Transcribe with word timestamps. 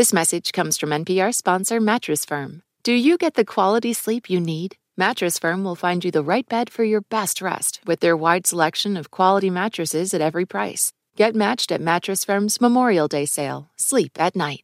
This 0.00 0.14
message 0.14 0.52
comes 0.52 0.78
from 0.78 0.92
NPR 0.92 1.34
sponsor 1.34 1.78
Mattress 1.78 2.24
Firm. 2.24 2.62
Do 2.84 2.94
you 2.94 3.18
get 3.18 3.34
the 3.34 3.44
quality 3.44 3.92
sleep 3.92 4.30
you 4.30 4.40
need? 4.40 4.76
Mattress 4.96 5.38
Firm 5.38 5.62
will 5.62 5.74
find 5.74 6.02
you 6.02 6.10
the 6.10 6.22
right 6.22 6.48
bed 6.48 6.70
for 6.70 6.84
your 6.84 7.02
best 7.02 7.42
rest 7.42 7.82
with 7.84 8.00
their 8.00 8.16
wide 8.16 8.46
selection 8.46 8.96
of 8.96 9.10
quality 9.10 9.50
mattresses 9.50 10.14
at 10.14 10.22
every 10.22 10.46
price. 10.46 10.94
Get 11.16 11.34
matched 11.34 11.70
at 11.70 11.82
Mattress 11.82 12.24
Firm's 12.24 12.62
Memorial 12.62 13.08
Day 13.08 13.26
sale. 13.26 13.68
Sleep 13.76 14.12
at 14.18 14.34
night. 14.34 14.62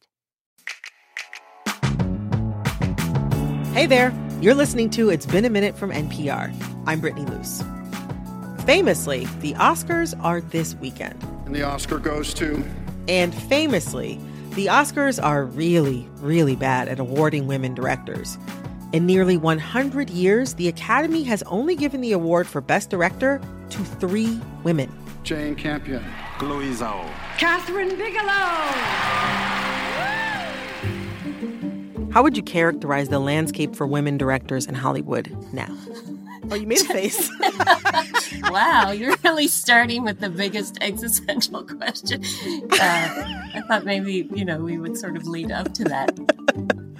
Hey 3.75 3.85
there. 3.85 4.11
You're 4.41 4.55
listening 4.55 4.89
to 4.89 5.11
It's 5.11 5.27
Been 5.27 5.45
a 5.45 5.51
Minute 5.51 5.77
from 5.77 5.91
NPR. 5.91 6.51
I'm 6.87 6.99
Brittany 6.99 7.27
Luce. 7.27 7.61
Famously, 8.65 9.25
the 9.41 9.53
Oscars 9.53 10.19
are 10.23 10.41
this 10.41 10.73
weekend. 10.73 11.23
And 11.45 11.53
the 11.53 11.61
Oscar 11.61 11.99
goes 11.99 12.33
to. 12.33 12.65
And 13.07 13.35
famously, 13.35 14.19
the 14.57 14.65
Oscars 14.65 15.23
are 15.23 15.45
really, 15.45 16.09
really 16.15 16.55
bad 16.55 16.87
at 16.87 16.97
awarding 16.97 17.45
women 17.45 17.75
directors. 17.75 18.39
In 18.91 19.05
nearly 19.05 19.37
100 19.37 20.09
years, 20.09 20.55
the 20.55 20.67
Academy 20.67 21.21
has 21.25 21.43
only 21.43 21.75
given 21.75 22.01
the 22.01 22.11
award 22.11 22.47
for 22.47 22.59
Best 22.59 22.89
Director 22.89 23.39
to 23.69 23.77
three 23.83 24.41
women 24.63 24.91
Jane 25.21 25.53
Campion, 25.53 26.03
Chloe 26.39 26.71
Zhao, 26.71 27.07
Kathryn 27.37 27.95
Bigelow. 27.99 28.31
How 32.11 32.23
would 32.23 32.35
you 32.35 32.41
characterize 32.41 33.09
the 33.09 33.19
landscape 33.19 33.75
for 33.75 33.85
women 33.85 34.17
directors 34.17 34.65
in 34.65 34.73
Hollywood 34.73 35.37
now? 35.53 35.67
Oh, 36.49 36.55
you 36.55 36.65
made 36.65 36.81
a 36.81 36.85
face. 36.85 37.29
wow, 38.43 38.91
you're 38.91 39.15
really 39.23 39.47
starting 39.47 40.03
with 40.03 40.19
the 40.19 40.29
biggest 40.29 40.77
existential 40.81 41.63
question. 41.63 42.23
Uh, 42.71 43.39
I 43.53 43.61
thought 43.67 43.85
maybe, 43.85 44.29
you 44.33 44.45
know, 44.45 44.59
we 44.59 44.77
would 44.77 44.97
sort 44.97 45.17
of 45.17 45.27
lead 45.27 45.51
up 45.51 45.73
to 45.75 45.83
that. 45.85 46.17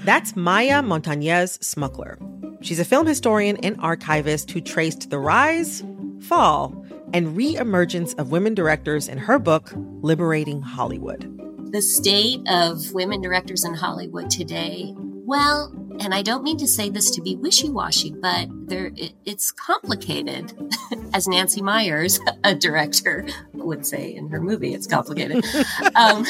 That's 0.05 0.35
Maya 0.35 0.81
Montañez 0.81 1.59
Smukler. 1.59 2.17
She's 2.63 2.79
a 2.79 2.85
film 2.85 3.05
historian 3.05 3.57
and 3.57 3.79
archivist 3.79 4.51
who 4.51 4.61
traced 4.61 5.09
the 5.09 5.19
rise, 5.19 5.83
fall, 6.21 6.85
and 7.13 7.35
re-emergence 7.35 8.13
of 8.15 8.31
women 8.31 8.53
directors 8.53 9.07
in 9.07 9.17
her 9.17 9.39
book, 9.39 9.71
Liberating 9.75 10.61
Hollywood. 10.61 11.33
The 11.71 11.81
state 11.81 12.41
of 12.47 12.93
women 12.93 13.21
directors 13.21 13.63
in 13.63 13.73
Hollywood 13.73 14.29
today 14.29 14.93
well, 15.27 15.73
and 15.99 16.13
I 16.13 16.21
don't 16.21 16.43
mean 16.43 16.57
to 16.57 16.67
say 16.67 16.89
this 16.89 17.11
to 17.11 17.21
be 17.21 17.35
wishy 17.35 17.69
washy, 17.69 18.11
but 18.11 18.47
there 18.67 18.91
it, 18.95 19.13
it's 19.25 19.51
complicated, 19.51 20.53
as 21.13 21.27
Nancy 21.27 21.61
Meyers, 21.61 22.19
a 22.43 22.55
director, 22.55 23.27
would 23.53 23.85
say 23.85 24.13
in 24.13 24.29
her 24.29 24.41
movie. 24.41 24.73
It's 24.73 24.87
complicated. 24.87 25.45
um, 25.95 26.25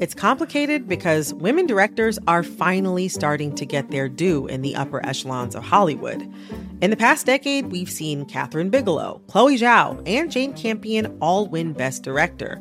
it's 0.00 0.14
complicated 0.14 0.88
because 0.88 1.32
women 1.34 1.66
directors 1.66 2.18
are 2.26 2.42
finally 2.42 3.08
starting 3.08 3.54
to 3.54 3.64
get 3.64 3.90
their 3.90 4.08
due 4.08 4.46
in 4.46 4.62
the 4.62 4.76
upper 4.76 5.04
echelons 5.06 5.54
of 5.54 5.62
Hollywood. 5.62 6.30
In 6.80 6.90
the 6.90 6.96
past 6.96 7.26
decade, 7.26 7.70
we've 7.70 7.90
seen 7.90 8.26
Kathryn 8.26 8.70
Bigelow, 8.70 9.22
Chloe 9.28 9.56
Zhao, 9.56 10.02
and 10.06 10.30
Jane 10.30 10.52
Campion 10.52 11.16
all 11.20 11.46
win 11.46 11.72
Best 11.72 12.02
Director. 12.02 12.60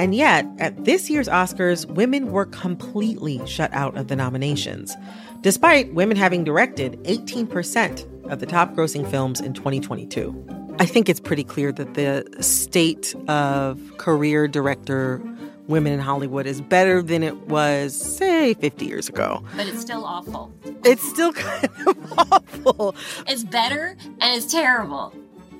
And 0.00 0.14
yet, 0.14 0.46
at 0.58 0.86
this 0.86 1.10
year's 1.10 1.28
Oscars, 1.28 1.84
women 1.84 2.32
were 2.32 2.46
completely 2.46 3.46
shut 3.46 3.70
out 3.74 3.98
of 3.98 4.08
the 4.08 4.16
nominations, 4.16 4.96
despite 5.42 5.92
women 5.92 6.16
having 6.16 6.42
directed 6.42 6.94
18% 7.04 8.30
of 8.32 8.40
the 8.40 8.46
top 8.46 8.72
grossing 8.72 9.06
films 9.10 9.42
in 9.42 9.52
2022. 9.52 10.74
I 10.78 10.86
think 10.86 11.10
it's 11.10 11.20
pretty 11.20 11.44
clear 11.44 11.70
that 11.72 11.92
the 11.92 12.24
state 12.42 13.14
of 13.28 13.78
career 13.98 14.48
director 14.48 15.20
women 15.66 15.92
in 15.92 16.00
Hollywood 16.00 16.46
is 16.46 16.62
better 16.62 17.02
than 17.02 17.22
it 17.22 17.36
was, 17.48 17.94
say, 17.94 18.54
50 18.54 18.86
years 18.86 19.10
ago. 19.10 19.44
But 19.54 19.66
it's 19.66 19.82
still 19.82 20.06
awful. 20.06 20.50
It's 20.82 21.06
still 21.06 21.32
kind 21.34 21.68
of 21.86 22.18
awful. 22.32 22.94
It's 23.28 23.44
better 23.44 23.98
and 24.00 24.34
it's 24.34 24.50
terrible. 24.50 25.12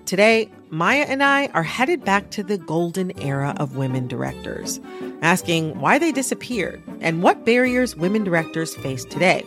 Today, 0.06 0.50
Maya 0.72 1.04
and 1.08 1.20
I 1.20 1.48
are 1.48 1.64
headed 1.64 2.04
back 2.04 2.30
to 2.30 2.44
the 2.44 2.56
golden 2.56 3.18
era 3.20 3.54
of 3.56 3.76
women 3.76 4.06
directors, 4.06 4.78
asking 5.20 5.80
why 5.80 5.98
they 5.98 6.12
disappeared 6.12 6.80
and 7.00 7.24
what 7.24 7.44
barriers 7.44 7.96
women 7.96 8.22
directors 8.22 8.76
face 8.76 9.04
today. 9.04 9.44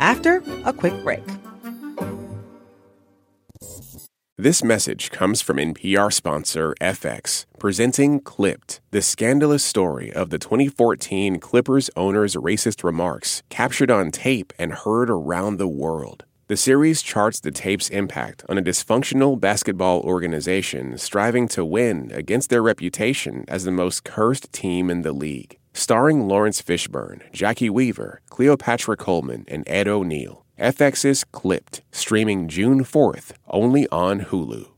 After 0.00 0.42
a 0.64 0.72
quick 0.72 0.94
break. 1.04 1.22
This 4.38 4.64
message 4.64 5.10
comes 5.10 5.42
from 5.42 5.58
NPR 5.58 6.10
sponsor 6.10 6.74
FX, 6.80 7.44
presenting 7.58 8.20
Clipped, 8.20 8.80
the 8.92 9.02
scandalous 9.02 9.64
story 9.64 10.10
of 10.10 10.30
the 10.30 10.38
2014 10.38 11.38
Clippers 11.38 11.90
owner's 11.96 12.34
racist 12.34 12.82
remarks 12.82 13.42
captured 13.50 13.90
on 13.90 14.10
tape 14.10 14.54
and 14.58 14.72
heard 14.72 15.10
around 15.10 15.58
the 15.58 15.68
world. 15.68 16.24
The 16.48 16.56
series 16.56 17.02
charts 17.02 17.40
the 17.40 17.50
tape's 17.50 17.88
impact 17.88 18.44
on 18.48 18.56
a 18.56 18.62
dysfunctional 18.62 19.40
basketball 19.40 20.00
organization 20.02 20.96
striving 20.96 21.48
to 21.48 21.64
win 21.64 22.12
against 22.14 22.50
their 22.50 22.62
reputation 22.62 23.44
as 23.48 23.64
the 23.64 23.72
most 23.72 24.04
cursed 24.04 24.52
team 24.52 24.88
in 24.88 25.02
the 25.02 25.10
league. 25.10 25.58
Starring 25.72 26.28
Laurence 26.28 26.62
Fishburne, 26.62 27.20
Jacki 27.32 27.68
Weaver, 27.68 28.20
Cleopatra 28.30 28.96
Coleman, 28.96 29.44
and 29.48 29.64
Ed 29.66 29.88
O'Neill. 29.88 30.44
FX's 30.56 31.24
Clipped, 31.24 31.82
streaming 31.90 32.46
June 32.46 32.84
4th, 32.84 33.32
only 33.48 33.88
on 33.88 34.20
Hulu. 34.20 34.68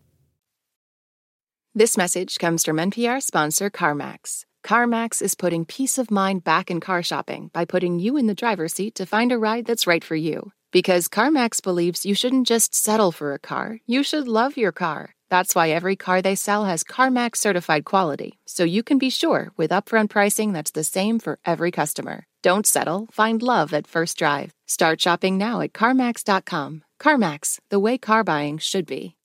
This 1.74 1.98
message 1.98 2.38
comes 2.38 2.64
from 2.64 2.78
NPR 2.78 3.22
sponsor 3.22 3.68
CarMax. 3.68 4.46
CarMax 4.64 5.20
is 5.20 5.34
putting 5.34 5.66
peace 5.66 5.98
of 5.98 6.10
mind 6.10 6.44
back 6.44 6.70
in 6.70 6.80
car 6.80 7.02
shopping 7.02 7.50
by 7.52 7.66
putting 7.66 7.98
you 7.98 8.16
in 8.16 8.26
the 8.26 8.34
driver's 8.34 8.72
seat 8.72 8.94
to 8.94 9.04
find 9.04 9.32
a 9.32 9.38
ride 9.38 9.66
that's 9.66 9.86
right 9.86 10.02
for 10.02 10.16
you. 10.16 10.50
Because 10.70 11.08
CarMax 11.08 11.62
believes 11.62 12.06
you 12.06 12.14
shouldn't 12.14 12.46
just 12.46 12.74
settle 12.74 13.10
for 13.10 13.32
a 13.32 13.38
car, 13.38 13.78
you 13.86 14.02
should 14.02 14.28
love 14.28 14.56
your 14.56 14.72
car. 14.72 15.14
That's 15.30 15.54
why 15.54 15.70
every 15.70 15.96
car 15.96 16.22
they 16.22 16.34
sell 16.34 16.64
has 16.64 16.84
CarMax 16.84 17.36
certified 17.36 17.84
quality, 17.84 18.38
so 18.46 18.64
you 18.64 18.82
can 18.82 18.98
be 18.98 19.10
sure 19.10 19.50
with 19.56 19.70
upfront 19.70 20.10
pricing 20.10 20.52
that's 20.52 20.70
the 20.70 20.84
same 20.84 21.18
for 21.18 21.38
every 21.44 21.70
customer. 21.70 22.24
Don't 22.42 22.66
settle, 22.66 23.08
find 23.12 23.42
love 23.42 23.74
at 23.74 23.86
first 23.86 24.18
drive. 24.18 24.52
Start 24.66 25.00
shopping 25.00 25.38
now 25.38 25.60
at 25.60 25.72
CarMax.com. 25.72 26.84
CarMax, 27.00 27.58
the 27.68 27.80
way 27.80 27.98
car 27.98 28.24
buying 28.24 28.58
should 28.58 28.86
be. 28.86 29.17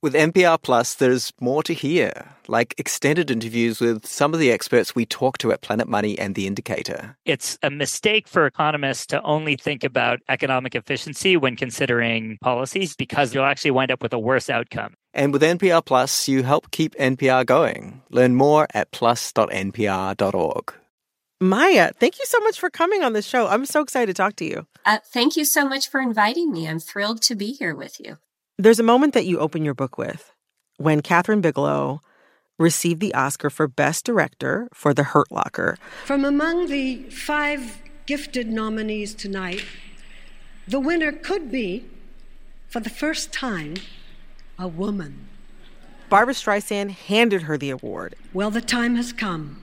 With 0.00 0.14
NPR 0.14 0.62
Plus, 0.62 0.94
there's 0.94 1.32
more 1.40 1.64
to 1.64 1.74
hear, 1.74 2.36
like 2.46 2.72
extended 2.78 3.32
interviews 3.32 3.80
with 3.80 4.06
some 4.06 4.32
of 4.32 4.38
the 4.38 4.52
experts 4.52 4.94
we 4.94 5.04
talk 5.04 5.38
to 5.38 5.50
at 5.50 5.60
Planet 5.60 5.88
Money 5.88 6.16
and 6.16 6.36
The 6.36 6.46
Indicator. 6.46 7.16
It's 7.24 7.58
a 7.64 7.70
mistake 7.70 8.28
for 8.28 8.46
economists 8.46 9.06
to 9.06 9.20
only 9.22 9.56
think 9.56 9.82
about 9.82 10.20
economic 10.28 10.76
efficiency 10.76 11.36
when 11.36 11.56
considering 11.56 12.38
policies 12.40 12.94
because 12.94 13.34
you'll 13.34 13.44
actually 13.44 13.72
wind 13.72 13.90
up 13.90 14.00
with 14.00 14.12
a 14.12 14.20
worse 14.20 14.48
outcome. 14.48 14.94
And 15.14 15.32
with 15.32 15.42
NPR 15.42 15.84
Plus, 15.84 16.28
you 16.28 16.44
help 16.44 16.70
keep 16.70 16.94
NPR 16.94 17.44
going. 17.44 18.02
Learn 18.08 18.36
more 18.36 18.68
at 18.72 18.92
plus.npr.org. 18.92 20.74
Maya, 21.40 21.90
thank 21.98 22.20
you 22.20 22.24
so 22.24 22.38
much 22.40 22.60
for 22.60 22.70
coming 22.70 23.02
on 23.02 23.14
the 23.14 23.22
show. 23.22 23.48
I'm 23.48 23.66
so 23.66 23.80
excited 23.80 24.14
to 24.14 24.14
talk 24.14 24.36
to 24.36 24.44
you. 24.44 24.64
Uh, 24.86 24.98
thank 25.04 25.36
you 25.36 25.44
so 25.44 25.68
much 25.68 25.90
for 25.90 26.00
inviting 26.00 26.52
me. 26.52 26.68
I'm 26.68 26.78
thrilled 26.78 27.20
to 27.22 27.34
be 27.34 27.50
here 27.50 27.74
with 27.74 27.98
you. 27.98 28.18
There's 28.60 28.80
a 28.80 28.82
moment 28.82 29.14
that 29.14 29.24
you 29.24 29.38
open 29.38 29.64
your 29.64 29.74
book 29.74 29.96
with 29.96 30.32
when 30.78 31.00
Kathryn 31.00 31.40
Bigelow 31.40 32.00
received 32.58 33.00
the 33.00 33.14
Oscar 33.14 33.50
for 33.50 33.68
Best 33.68 34.04
Director 34.04 34.66
for 34.74 34.92
The 34.92 35.04
Hurt 35.04 35.30
Locker. 35.30 35.78
From 36.04 36.24
among 36.24 36.66
the 36.66 37.04
five 37.04 37.80
gifted 38.06 38.48
nominees 38.48 39.14
tonight, 39.14 39.64
the 40.66 40.80
winner 40.80 41.12
could 41.12 41.52
be, 41.52 41.84
for 42.66 42.80
the 42.80 42.90
first 42.90 43.32
time, 43.32 43.74
a 44.58 44.66
woman. 44.66 45.28
Barbra 46.08 46.34
Streisand 46.34 46.90
handed 46.90 47.42
her 47.42 47.56
the 47.56 47.70
award. 47.70 48.16
Well, 48.34 48.50
the 48.50 48.60
time 48.60 48.96
has 48.96 49.12
come. 49.12 49.62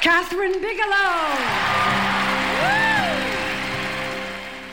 Kathryn 0.00 0.62
Bigelow! 0.62 1.18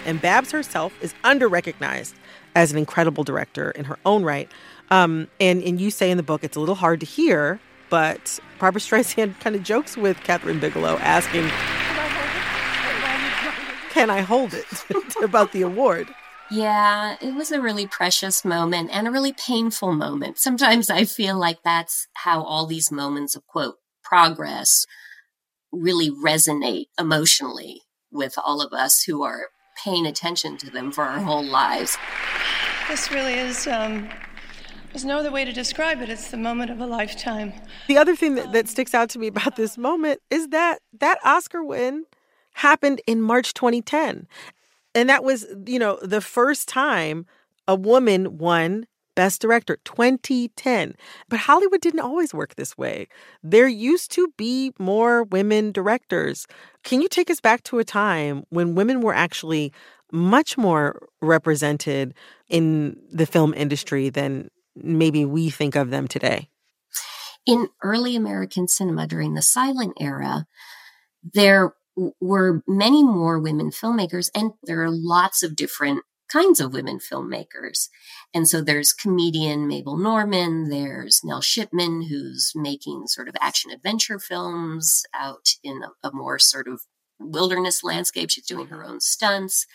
And 0.05 0.21
Babs 0.21 0.51
herself 0.51 0.93
is 1.01 1.13
underrecognized 1.25 2.13
as 2.55 2.71
an 2.71 2.77
incredible 2.77 3.23
director 3.23 3.71
in 3.71 3.85
her 3.85 3.99
own 4.05 4.23
right. 4.23 4.49
Um, 4.89 5.27
and, 5.39 5.61
and 5.63 5.79
you 5.79 5.91
say 5.91 6.09
in 6.09 6.17
the 6.17 6.23
book 6.23 6.43
it's 6.43 6.55
a 6.55 6.59
little 6.59 6.75
hard 6.75 6.99
to 7.01 7.05
hear, 7.05 7.59
but 7.89 8.39
Barbra 8.59 8.81
Streisand 8.81 9.39
kind 9.39 9.55
of 9.55 9.63
jokes 9.63 9.97
with 9.97 10.17
Kathryn 10.17 10.59
Bigelow, 10.59 10.97
asking, 11.01 11.49
Can 13.91 14.09
I 14.09 14.21
hold 14.21 14.53
it? 14.53 14.65
about 15.23 15.51
the 15.51 15.61
award. 15.61 16.07
Yeah, 16.51 17.15
it 17.21 17.33
was 17.33 17.51
a 17.51 17.61
really 17.61 17.87
precious 17.87 18.45
moment 18.45 18.91
and 18.93 19.07
a 19.07 19.11
really 19.11 19.33
painful 19.33 19.93
moment. 19.93 20.37
Sometimes 20.37 20.89
I 20.89 21.05
feel 21.05 21.39
like 21.39 21.63
that's 21.63 22.07
how 22.13 22.43
all 22.43 22.67
these 22.67 22.91
moments 22.91 23.35
of 23.35 23.47
quote 23.47 23.77
progress 24.03 24.85
really 25.71 26.11
resonate 26.11 26.85
emotionally 26.99 27.81
with 28.11 28.35
all 28.37 28.61
of 28.61 28.73
us 28.73 29.03
who 29.03 29.23
are 29.23 29.47
paying 29.85 30.07
attention 30.07 30.57
to 30.57 30.71
them 30.71 30.91
for 30.91 31.03
our 31.03 31.19
whole 31.19 31.43
lives. 31.43 31.95
This 32.89 33.11
really 33.11 33.35
is 33.35 33.67
um, 33.67 34.09
There's 34.91 35.05
no 35.05 35.19
other 35.19 35.31
way 35.31 35.45
to 35.45 35.53
describe 35.53 36.01
it. 36.01 36.09
It's 36.09 36.31
the 36.31 36.37
moment 36.37 36.71
of 36.71 36.81
a 36.81 36.87
lifetime. 36.87 37.53
The 37.87 37.97
other 37.97 38.15
thing 38.15 38.33
that, 38.33 38.51
that 38.51 38.67
sticks 38.67 38.95
out 38.95 39.09
to 39.11 39.19
me 39.19 39.27
about 39.27 39.55
this 39.57 39.77
moment 39.77 40.21
is 40.31 40.47
that 40.47 40.79
that 40.99 41.19
Oscar 41.23 41.63
win 41.63 42.05
happened 42.53 42.99
in 43.05 43.21
March 43.21 43.53
2010. 43.53 44.27
And 44.95 45.07
that 45.07 45.23
was, 45.23 45.45
you 45.67 45.77
know, 45.77 45.99
the 46.01 46.21
first 46.21 46.67
time 46.67 47.27
a 47.67 47.75
woman 47.75 48.39
won 48.39 48.87
Best 49.15 49.41
Director 49.41 49.77
2010. 49.85 50.95
But 51.29 51.39
Hollywood 51.39 51.81
didn't 51.81 52.01
always 52.01 52.33
work 52.33 52.55
this 52.55 52.77
way. 52.77 53.07
There 53.41 53.67
used 53.67 54.11
to 54.11 54.33
be 54.37 54.73
more 54.77 55.23
women 55.23 55.71
directors. 55.71 56.47
Can 56.83 57.01
you 57.01 57.07
take 57.07 57.29
us 57.29 57.39
back 57.39 57.63
to 57.63 57.79
a 57.79 57.83
time 57.83 58.43
when 58.49 58.75
women 58.75 59.01
were 59.01 59.13
actually 59.13 59.73
much 60.11 60.57
more 60.57 61.07
represented 61.21 62.13
in 62.49 62.97
the 63.11 63.25
film 63.25 63.53
industry 63.53 64.09
than 64.09 64.49
maybe 64.75 65.25
we 65.25 65.49
think 65.49 65.75
of 65.75 65.89
them 65.89 66.07
today? 66.07 66.49
In 67.45 67.69
early 67.83 68.15
American 68.15 68.67
cinema 68.67 69.07
during 69.07 69.33
the 69.33 69.41
silent 69.41 69.93
era, 69.99 70.45
there 71.33 71.73
were 72.19 72.61
many 72.67 73.03
more 73.03 73.39
women 73.39 73.69
filmmakers, 73.69 74.29
and 74.35 74.51
there 74.63 74.83
are 74.83 74.91
lots 74.91 75.43
of 75.43 75.55
different 75.55 76.03
kinds 76.31 76.59
of 76.59 76.73
women 76.73 76.99
filmmakers. 76.99 77.89
And 78.33 78.47
so 78.47 78.61
there's 78.61 78.93
comedian 78.93 79.67
Mabel 79.67 79.97
Normand, 79.97 80.71
there's 80.71 81.21
Nell 81.23 81.41
Shipman, 81.41 82.03
who's 82.09 82.51
making 82.55 83.07
sort 83.07 83.27
of 83.27 83.35
action 83.39 83.71
adventure 83.71 84.19
films 84.19 85.03
out 85.13 85.49
in 85.63 85.81
a, 85.83 86.07
a 86.07 86.11
more 86.11 86.39
sort 86.39 86.67
of 86.67 86.81
wilderness 87.19 87.83
landscape. 87.83 88.29
She's 88.29 88.45
doing 88.45 88.67
her 88.67 88.83
own 88.83 88.99
stunts. 88.99 89.65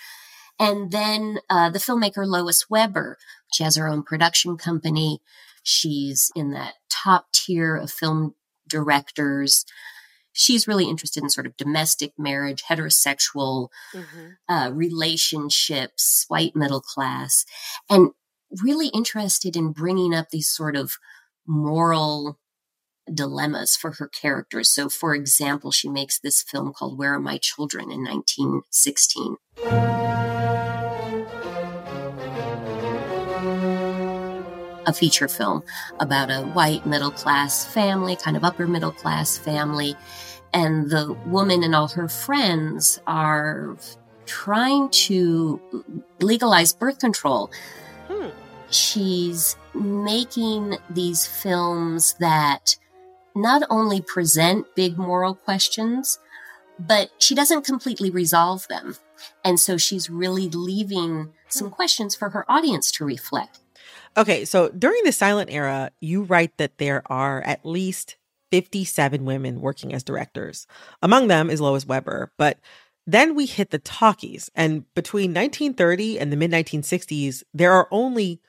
And 0.59 0.91
then 0.91 1.39
uh, 1.49 1.71
the 1.71 1.79
filmmaker 1.79 2.27
Lois 2.27 2.69
Weber, 2.69 3.17
she 3.53 3.65
has 3.65 3.77
her 3.77 3.89
own 3.89 4.03
production 4.03 4.59
company. 4.59 5.21
She's 5.63 6.31
in 6.37 6.51
that 6.51 6.75
top 6.91 7.33
tier 7.33 7.77
of 7.77 7.91
film 7.91 8.35
directors. 8.69 9.65
She's 10.33 10.69
really 10.69 10.89
interested 10.89 11.23
in 11.23 11.31
sort 11.31 11.47
of 11.47 11.57
domestic 11.57 12.13
marriage, 12.19 12.65
heterosexual 12.69 13.69
mm-hmm. 13.95 14.29
uh, 14.49 14.71
relationships, 14.73 16.25
white 16.29 16.55
middle 16.55 16.81
class, 16.81 17.45
and 17.89 18.11
really 18.63 18.89
interested 18.89 19.57
in 19.57 19.73
bringing 19.73 20.15
up 20.15 20.31
these 20.31 20.53
sort 20.53 20.77
of 20.77 20.95
moral 21.47 22.39
dilemmas 23.13 23.77
for 23.77 23.93
her 23.93 24.09
characters. 24.09 24.71
So, 24.71 24.89
for 24.89 25.15
example, 25.15 25.73
she 25.73 25.89
makes 25.89 26.19
this 26.19 26.43
film 26.43 26.73
called 26.73 26.99
Where 26.99 27.15
Are 27.15 27.21
My 27.21 27.39
Children 27.39 27.91
in 27.91 28.05
1916. 28.05 29.37
A 34.87 34.93
feature 34.93 35.29
film 35.29 35.63
about 35.99 36.31
a 36.31 36.41
white 36.41 36.87
middle 36.87 37.11
class 37.11 37.67
family, 37.67 38.17
kind 38.17 38.37
of 38.37 38.45
upper 38.45 38.67
middle 38.67 38.93
class 38.93 39.37
family. 39.37 39.95
And 40.53 40.91
the 40.91 41.13
woman 41.27 41.63
and 41.63 41.75
all 41.75 41.89
her 41.89 42.09
friends 42.09 43.01
are 43.07 43.77
trying 44.27 44.89
to 44.91 45.61
legalize 46.21 46.73
birth 46.73 46.99
control. 46.99 47.51
Hmm. 48.09 48.29
She's 48.71 49.57
making 49.75 50.79
these 50.89 51.27
films 51.27 52.15
that 52.21 52.77
not 53.35 53.63
only 53.71 54.01
present 54.01 54.67
big 54.75 54.97
moral 54.97 55.35
questions, 55.35 56.19
but 56.79 57.11
she 57.19 57.35
doesn't 57.35 57.65
completely 57.65 58.11
resolve 58.11 58.67
them. 58.69 58.97
And 59.45 59.61
so 59.61 59.77
she's 59.77 60.09
really 60.09 60.49
leaving 60.49 61.33
some 61.49 61.69
hmm. 61.69 61.75
questions 61.75 62.15
for 62.15 62.31
her 62.31 62.51
audience 62.51 62.91
to 62.93 63.05
reflect. 63.05 63.61
Okay, 64.17 64.45
so 64.45 64.69
during 64.71 65.03
the 65.05 65.13
silent 65.13 65.51
era, 65.53 65.91
you 66.01 66.23
write 66.23 66.57
that 66.59 66.79
there 66.79 67.03
are 67.07 67.43
at 67.43 67.65
least 67.65 68.17
57 68.51 69.25
women 69.25 69.61
working 69.61 69.95
as 69.95 70.03
directors. 70.03 70.67
Among 71.03 71.29
them 71.29 71.49
is 71.49 71.61
Lois 71.61 71.87
Weber, 71.87 72.33
but 72.37 72.59
then 73.07 73.35
we 73.35 73.47
hit 73.47 73.71
the 73.71 73.79
talkies, 73.79 74.51
and 74.55 74.85
between 74.95 75.31
1930 75.31 76.19
and 76.19 76.33
the 76.33 76.37
mid 76.37 76.51
1960s, 76.51 77.43
there 77.55 77.73
are 77.73 77.89
only 77.91 78.41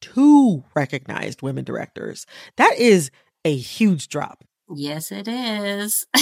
two 0.00 0.64
recognized 0.74 1.42
women 1.42 1.64
directors. 1.64 2.26
That 2.56 2.78
is 2.78 3.10
a 3.44 3.56
huge 3.56 4.08
drop. 4.08 4.44
Yes, 4.74 5.12
it 5.12 5.26
is. 5.28 6.06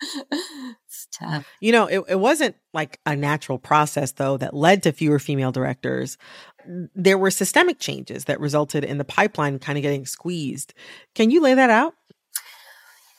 it's 0.00 1.08
tough. 1.12 1.46
You 1.60 1.72
know, 1.72 1.86
it, 1.86 2.04
it 2.08 2.20
wasn't 2.20 2.56
like 2.72 2.98
a 3.04 3.16
natural 3.16 3.58
process, 3.58 4.12
though, 4.12 4.36
that 4.36 4.54
led 4.54 4.82
to 4.84 4.92
fewer 4.92 5.18
female 5.18 5.52
directors. 5.52 6.18
There 6.94 7.18
were 7.18 7.30
systemic 7.30 7.78
changes 7.78 8.24
that 8.24 8.40
resulted 8.40 8.84
in 8.84 8.98
the 8.98 9.04
pipeline 9.04 9.58
kind 9.58 9.78
of 9.78 9.82
getting 9.82 10.06
squeezed. 10.06 10.74
Can 11.14 11.30
you 11.30 11.40
lay 11.40 11.54
that 11.54 11.70
out? 11.70 11.94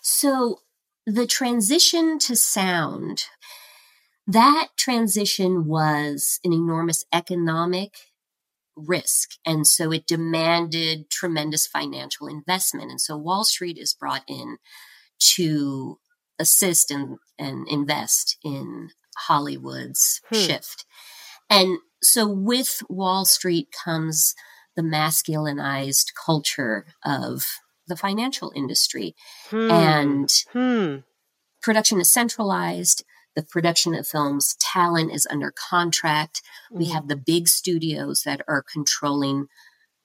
So, 0.02 0.60
the 1.06 1.26
transition 1.26 2.20
to 2.20 2.36
sound, 2.36 3.24
that 4.28 4.70
transition 4.78 5.66
was 5.66 6.40
an 6.44 6.54
enormous 6.54 7.06
economic 7.12 7.96
risk. 8.76 9.32
And 9.46 9.68
so 9.68 9.92
it 9.92 10.08
demanded 10.08 11.10
tremendous 11.10 11.68
financial 11.68 12.28
investment. 12.28 12.92
And 12.92 13.02
so 13.02 13.18
Wall 13.18 13.44
Street 13.44 13.78
is 13.78 13.94
brought 13.94 14.24
in 14.28 14.58
to 15.36 16.00
assist 16.38 16.92
and, 16.92 17.18
and 17.38 17.68
invest 17.68 18.38
in 18.44 18.90
Hollywood's 19.18 20.22
hmm. 20.30 20.38
shift. 20.38 20.86
And 21.50 21.80
so 22.02 22.28
with 22.28 22.82
Wall 22.90 23.26
Street 23.26 23.70
comes 23.84 24.36
the 24.76 24.82
masculinized 24.82 26.14
culture 26.26 26.86
of 27.04 27.46
the 27.88 27.98
financial 27.98 28.52
industry. 28.56 29.16
Hmm. 29.50 29.72
And 29.72 30.44
hmm. 30.54 30.96
production 31.62 32.00
is 32.00 32.10
centralized 32.10 33.04
the 33.40 33.44
production 33.44 33.96
of 33.96 34.06
films 34.06 34.58
talent 34.60 35.14
is 35.14 35.26
under 35.32 35.52
contract. 35.52 36.42
Mm-hmm. 36.72 36.78
We 36.78 36.86
have 36.90 37.08
the 37.08 37.16
big 37.16 37.48
studios 37.48 38.24
that 38.26 38.42
are 38.50 38.62
controlling 38.62 39.48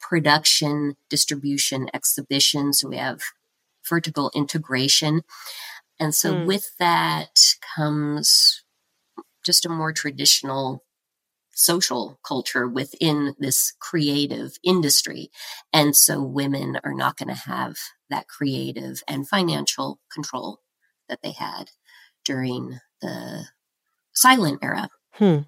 production, 0.01 0.95
distribution, 1.11 1.89
exhibition. 1.93 2.73
So 2.73 2.89
we 2.89 2.97
have 2.97 3.21
vertical 3.89 4.31
integration. 4.37 5.23
And 5.99 6.15
so 6.15 6.35
mm. 6.35 6.47
with 6.47 6.77
that 6.79 7.41
comes 7.77 8.63
just 9.45 9.67
a 9.67 9.69
more 9.69 9.93
traditional 9.93 10.84
social 11.55 12.19
culture 12.27 12.69
within 12.69 13.35
this 13.39 13.73
creative 13.81 14.53
industry. 14.63 15.31
And 15.73 15.97
so 15.97 16.23
women 16.23 16.79
are 16.85 16.95
not 16.95 17.17
going 17.17 17.29
to 17.29 17.35
have 17.35 17.77
that 18.11 18.29
creative 18.29 19.03
and 19.09 19.29
financial 19.29 20.01
control 20.13 20.61
that 21.09 21.21
they 21.23 21.33
had 21.33 21.71
during 22.25 22.79
the 23.01 23.45
silent 24.15 24.61
era. 24.63 24.89
Hmm. 25.13 25.41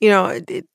You 0.00 0.10
know, 0.10 0.26
it, 0.26 0.48
it, 0.48 0.66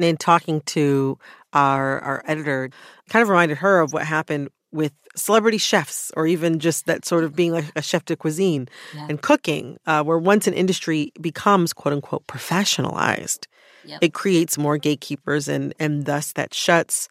in 0.00 0.16
talking 0.16 0.60
to 0.62 1.18
our 1.52 2.00
our 2.00 2.22
editor, 2.26 2.70
kind 3.08 3.22
of 3.22 3.28
reminded 3.28 3.58
her 3.58 3.80
of 3.80 3.92
what 3.92 4.04
happened 4.04 4.48
with 4.72 4.92
celebrity 5.14 5.58
chefs, 5.58 6.10
or 6.16 6.26
even 6.26 6.58
just 6.58 6.86
that 6.86 7.04
sort 7.04 7.24
of 7.24 7.34
being 7.34 7.52
like 7.52 7.70
a 7.76 7.82
chef 7.82 8.04
de 8.04 8.16
cuisine 8.16 8.68
yeah. 8.94 9.06
and 9.08 9.22
cooking, 9.22 9.78
uh, 9.86 10.02
where 10.02 10.18
once 10.18 10.46
an 10.46 10.54
industry 10.54 11.12
becomes 11.20 11.72
quote 11.72 11.94
unquote 11.94 12.26
professionalized, 12.26 13.46
yep. 13.86 13.98
it 14.02 14.14
creates 14.14 14.58
more 14.58 14.78
gatekeepers, 14.78 15.48
and 15.48 15.74
and 15.78 16.06
thus 16.06 16.32
that 16.32 16.54
shuts, 16.54 17.08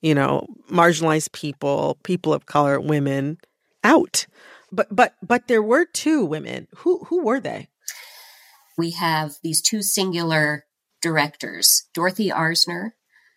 you 0.00 0.14
know, 0.14 0.46
marginalized 0.70 1.32
people, 1.32 1.98
people 2.02 2.32
of 2.32 2.46
color, 2.46 2.80
women 2.80 3.38
out. 3.84 4.26
But 4.72 4.88
but 4.94 5.14
but 5.22 5.48
there 5.48 5.62
were 5.62 5.84
two 5.84 6.24
women. 6.24 6.68
Who 6.78 7.04
who 7.04 7.22
were 7.24 7.40
they? 7.40 7.68
we 8.76 8.90
have 8.92 9.36
these 9.42 9.60
two 9.60 9.82
singular 9.82 10.64
directors, 11.02 11.84
Dorothy 11.94 12.30
Arzner, 12.30 12.92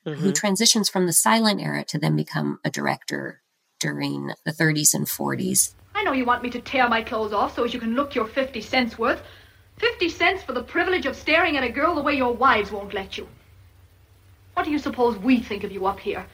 mm-hmm. 0.05 0.21
who 0.21 0.31
transitions 0.31 0.89
from 0.89 1.05
the 1.05 1.13
silent 1.13 1.61
era 1.61 1.83
to 1.85 1.99
then 1.99 2.15
become 2.15 2.59
a 2.65 2.69
director 2.69 3.41
during 3.79 4.31
the 4.45 4.51
30s 4.51 4.93
and 4.93 5.05
40s. 5.05 5.73
I 5.95 6.03
know 6.03 6.11
you 6.11 6.25
want 6.25 6.43
me 6.43 6.49
to 6.51 6.61
tear 6.61 6.87
my 6.89 7.01
clothes 7.01 7.33
off 7.33 7.55
so 7.55 7.63
as 7.63 7.73
you 7.73 7.79
can 7.79 7.95
look 7.95 8.15
your 8.15 8.27
50 8.27 8.61
cents 8.61 8.97
worth. 8.97 9.21
50 9.79 10.09
cents 10.09 10.43
for 10.43 10.53
the 10.53 10.63
privilege 10.63 11.05
of 11.05 11.15
staring 11.15 11.57
at 11.57 11.63
a 11.63 11.69
girl 11.69 11.95
the 11.95 12.01
way 12.01 12.15
your 12.15 12.33
wives 12.33 12.71
won't 12.71 12.93
let 12.93 13.17
you. 13.17 13.27
What 14.53 14.65
do 14.65 14.71
you 14.71 14.79
suppose 14.79 15.17
we 15.17 15.39
think 15.39 15.63
of 15.63 15.71
you 15.71 15.85
up 15.85 15.99
here? 15.99 16.25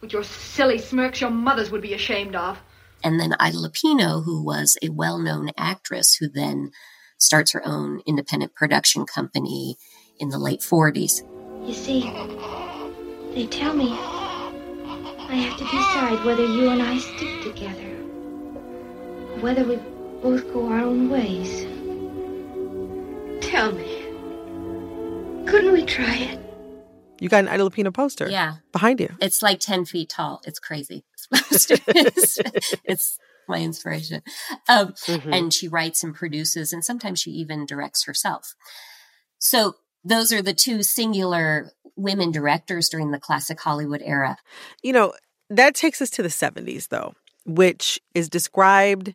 With 0.00 0.12
your 0.12 0.24
silly 0.24 0.78
smirks 0.78 1.20
your 1.20 1.30
mothers 1.30 1.70
would 1.70 1.82
be 1.82 1.94
ashamed 1.94 2.34
of. 2.34 2.58
And 3.02 3.20
then 3.20 3.34
Ida 3.38 3.56
Lupino, 3.58 4.24
who 4.24 4.42
was 4.42 4.78
a 4.82 4.88
well 4.88 5.18
known 5.18 5.50
actress 5.58 6.14
who 6.14 6.28
then 6.28 6.70
starts 7.18 7.52
her 7.52 7.62
own 7.66 8.00
independent 8.06 8.54
production 8.54 9.04
company 9.04 9.76
in 10.18 10.30
the 10.30 10.38
late 10.38 10.60
40s. 10.60 11.22
You 11.66 11.74
see, 11.74 12.10
they 13.34 13.46
tell 13.46 13.74
me 13.74 13.92
I 13.92 15.36
have 15.36 15.58
to 15.58 15.64
decide 15.64 16.24
whether 16.24 16.44
you 16.44 16.70
and 16.70 16.82
I 16.82 16.98
stick 16.98 17.42
together, 17.42 17.96
whether 19.40 19.64
we 19.64 19.76
both 20.22 20.50
go 20.52 20.68
our 20.68 20.80
own 20.80 21.10
ways. 21.10 21.73
Tell 23.50 23.72
me, 23.72 24.02
couldn't 25.46 25.72
we 25.72 25.84
try 25.84 26.16
it? 26.16 26.40
You 27.20 27.28
got 27.28 27.44
an 27.44 27.48
Ida 27.48 27.62
Lupino 27.62 27.92
poster. 27.92 28.28
Yeah. 28.28 28.54
Behind 28.72 28.98
you. 29.00 29.10
It's 29.20 29.42
like 29.42 29.60
10 29.60 29.84
feet 29.84 30.08
tall. 30.08 30.40
It's 30.46 30.58
crazy. 30.58 31.04
it's, 31.32 32.38
it's 32.84 33.18
my 33.46 33.60
inspiration. 33.60 34.22
Um, 34.68 34.88
mm-hmm. 35.06 35.32
And 35.32 35.52
she 35.52 35.68
writes 35.68 36.02
and 36.02 36.14
produces, 36.14 36.72
and 36.72 36.84
sometimes 36.84 37.20
she 37.20 37.30
even 37.32 37.66
directs 37.66 38.04
herself. 38.04 38.54
So 39.38 39.74
those 40.04 40.32
are 40.32 40.42
the 40.42 40.54
two 40.54 40.82
singular 40.82 41.70
women 41.96 42.30
directors 42.32 42.88
during 42.88 43.10
the 43.10 43.20
classic 43.20 43.60
Hollywood 43.60 44.02
era. 44.02 44.38
You 44.82 44.94
know, 44.94 45.12
that 45.50 45.74
takes 45.74 46.00
us 46.02 46.10
to 46.10 46.22
the 46.22 46.28
70s, 46.28 46.88
though, 46.88 47.14
which 47.44 48.00
is 48.14 48.28
described 48.28 49.14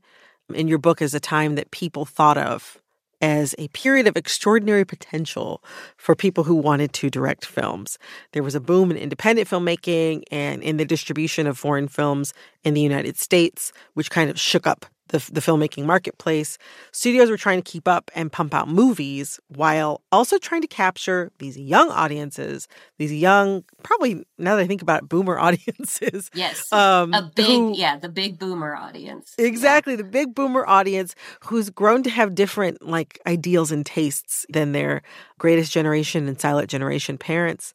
in 0.54 0.68
your 0.68 0.78
book 0.78 1.02
as 1.02 1.14
a 1.14 1.20
time 1.20 1.56
that 1.56 1.72
people 1.72 2.06
thought 2.06 2.38
of 2.38 2.80
as 3.22 3.56
a 3.58 3.68
period 3.70 4.08
of 4.08 4.16
extraordinary 4.16 4.86
potential 4.86 5.64
for 5.98 6.16
people 6.16 6.44
who 6.44 6.56
wanted 6.56 6.94
to 6.94 7.10
direct 7.10 7.46
films. 7.46 7.98
There 8.34 8.44
was 8.44 8.56
a 8.56 8.62
boom 8.62 8.92
in 8.92 8.98
independent 8.98 9.48
filmmaking 9.48 10.24
and 10.32 10.64
in 10.64 10.78
the 10.78 10.86
distribution 10.86 11.48
of 11.48 11.58
foreign 11.58 11.88
films 11.88 12.34
in 12.64 12.74
the 12.74 12.82
United 12.82 13.18
States, 13.18 13.72
which 13.94 14.12
kind 14.12 14.30
of 14.30 14.40
shook 14.40 14.66
up 14.66 14.86
the, 15.10 15.18
the 15.32 15.42
filmmaking 15.42 15.86
marketplace, 15.86 16.58
studios 16.92 17.30
were 17.30 17.38
trying 17.38 17.62
to 17.62 17.72
keep 17.72 17.88
up 17.88 18.10
and 18.16 18.32
pump 18.32 18.54
out 18.54 18.68
movies 18.68 19.40
while 19.50 20.02
also 20.12 20.38
trying 20.38 20.62
to 20.62 20.68
capture 20.68 21.32
these 21.40 21.58
young 21.58 21.90
audiences, 21.90 22.68
these 22.98 23.14
young, 23.14 23.64
probably 23.84 24.26
now 24.38 24.56
that 24.56 24.62
I 24.62 24.68
think 24.68 24.82
about 24.82 25.04
it, 25.04 25.10
boomer 25.10 25.38
audiences. 25.48 26.30
Yes. 26.34 26.72
Um, 26.72 27.14
a 27.14 27.32
big, 27.36 27.46
who, 27.46 27.76
yeah, 27.76 27.98
the 27.98 28.10
big 28.10 28.40
boomer 28.40 28.76
audience. 28.76 29.36
Exactly. 29.38 29.94
Yeah. 29.94 29.98
The 29.98 30.04
big 30.06 30.34
boomer 30.34 30.66
audience 30.68 31.16
who's 31.42 31.70
grown 31.70 32.04
to 32.04 32.10
have 32.10 32.36
different 32.36 32.82
like 32.82 33.20
ideals 33.28 33.72
and 33.72 33.86
tastes 33.86 34.46
than 34.50 34.72
their 34.72 35.02
greatest 35.38 35.72
generation 35.72 36.28
and 36.28 36.40
silent 36.40 36.70
generation 36.70 37.18
parents. 37.18 37.74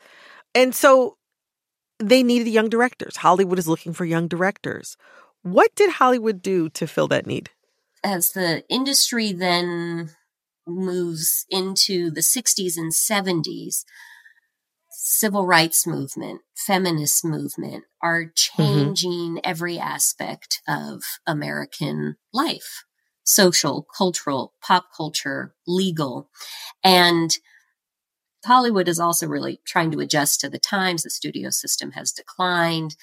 And 0.55 0.75
so 0.75 1.17
they 1.99 2.23
needed 2.23 2.49
young 2.49 2.69
directors. 2.69 3.17
Hollywood 3.17 3.59
is 3.59 3.69
looking 3.69 3.93
for 3.93 4.05
young 4.05 4.29
directors. 4.29 4.97
What 5.45 5.75
did 5.75 5.91
Hollywood 5.91 6.41
do 6.41 6.71
to 6.71 6.87
fill 6.87 7.07
that 7.09 7.27
need? 7.27 7.51
As 8.03 8.33
the 8.33 8.65
industry 8.71 9.31
then 9.31 10.11
moves 10.67 11.45
into 11.51 12.11
the 12.11 12.23
60s 12.23 12.79
and 12.79 12.93
70s, 12.93 13.85
civil 14.91 15.47
rights 15.47 15.87
movement, 15.87 16.41
feminist 16.57 17.27
movement 17.27 17.85
are 18.03 18.25
mm-hmm. 18.25 18.31
changing 18.35 19.35
mm-hmm. 19.35 19.39
every 19.45 19.79
aspect 19.79 20.63
of 20.67 21.03
American 21.27 22.17
life 22.33 22.85
social, 23.27 23.87
cultural, 23.97 24.53
pop 24.63 24.87
culture, 24.95 25.55
legal. 25.67 26.29
And 26.83 27.37
Hollywood 28.45 28.87
is 28.89 29.01
also 29.01 29.27
really 29.27 29.61
trying 29.67 29.91
to 29.93 30.01
adjust 30.01 30.41
to 30.41 30.51
the 30.51 30.59
times. 30.59 31.03
The 31.03 31.11
studio 31.11 31.49
system 31.49 31.93
has 31.93 32.13
declined. 32.13 32.97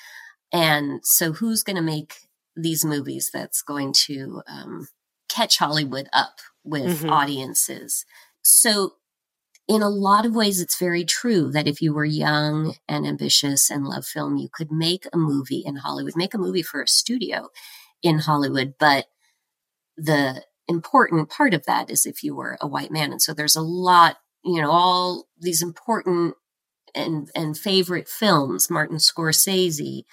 And 0.51 0.99
so 1.03 1.33
who's 1.33 1.63
going 1.63 1.77
to 1.77 1.81
make 1.81 2.13
these 2.55 2.83
movies 2.83 3.29
that's 3.33 3.61
going 3.61 3.93
to 3.93 4.41
um, 4.47 4.87
catch 5.29 5.57
Hollywood 5.57 6.07
up 6.13 6.39
with 6.63 6.99
mm-hmm. 6.99 7.09
audiences. 7.09 8.05
So, 8.41 8.93
in 9.67 9.81
a 9.81 9.89
lot 9.89 10.25
of 10.25 10.35
ways, 10.35 10.59
it's 10.59 10.77
very 10.77 11.05
true 11.05 11.49
that 11.51 11.67
if 11.67 11.81
you 11.81 11.93
were 11.93 12.03
young 12.03 12.75
and 12.89 13.07
ambitious 13.07 13.69
and 13.69 13.85
love 13.85 14.05
film, 14.05 14.35
you 14.35 14.49
could 14.51 14.71
make 14.71 15.05
a 15.13 15.17
movie 15.17 15.63
in 15.65 15.77
Hollywood, 15.77 16.15
make 16.15 16.33
a 16.33 16.39
movie 16.39 16.63
for 16.63 16.81
a 16.81 16.87
studio 16.87 17.49
in 18.03 18.19
Hollywood. 18.19 18.73
But 18.79 19.05
the 19.95 20.43
important 20.67 21.29
part 21.29 21.53
of 21.53 21.65
that 21.65 21.89
is 21.89 22.05
if 22.05 22.23
you 22.23 22.35
were 22.35 22.57
a 22.59 22.67
white 22.67 22.91
man. 22.91 23.11
And 23.11 23.21
so 23.21 23.33
there's 23.33 23.55
a 23.55 23.61
lot, 23.61 24.17
you 24.43 24.61
know, 24.61 24.71
all 24.71 25.27
these 25.39 25.61
important 25.61 26.35
and, 26.95 27.29
and 27.35 27.57
favorite 27.57 28.09
films, 28.09 28.69
Martin 28.69 28.97
Scorsese, 28.97 30.03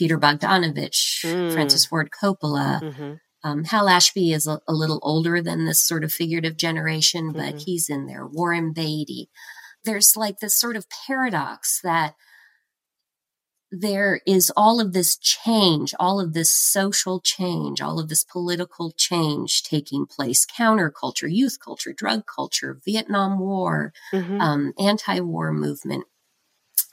Peter 0.00 0.18
Bogdanovich, 0.18 1.26
mm. 1.26 1.52
Francis 1.52 1.84
Ford 1.84 2.08
Coppola. 2.10 2.80
Mm-hmm. 2.80 3.12
Um, 3.44 3.64
Hal 3.64 3.86
Ashby 3.86 4.32
is 4.32 4.46
a, 4.46 4.58
a, 4.66 4.72
little 4.72 4.98
older 5.02 5.42
than 5.42 5.66
this 5.66 5.86
sort 5.86 6.04
of 6.04 6.10
figurative 6.10 6.56
generation, 6.56 7.32
but 7.32 7.42
mm-hmm. 7.42 7.58
he's 7.58 7.90
in 7.90 8.06
there. 8.06 8.26
Warren 8.26 8.72
Beatty. 8.72 9.28
There's 9.84 10.16
like 10.16 10.38
this 10.38 10.54
sort 10.58 10.76
of 10.76 10.86
paradox 11.06 11.80
that 11.84 12.14
there 13.70 14.22
is 14.26 14.50
all 14.56 14.80
of 14.80 14.94
this 14.94 15.18
change, 15.18 15.94
all 16.00 16.18
of 16.18 16.32
this 16.32 16.50
social 16.50 17.20
change, 17.20 17.82
all 17.82 18.00
of 18.00 18.08
this 18.08 18.24
political 18.24 18.94
change 18.96 19.62
taking 19.62 20.06
place, 20.06 20.46
counterculture, 20.46 21.28
youth 21.30 21.58
culture, 21.62 21.92
drug 21.94 22.22
culture, 22.26 22.80
Vietnam 22.86 23.38
War, 23.38 23.92
mm-hmm. 24.14 24.40
um, 24.40 24.72
anti-war 24.78 25.52
movement 25.52 26.04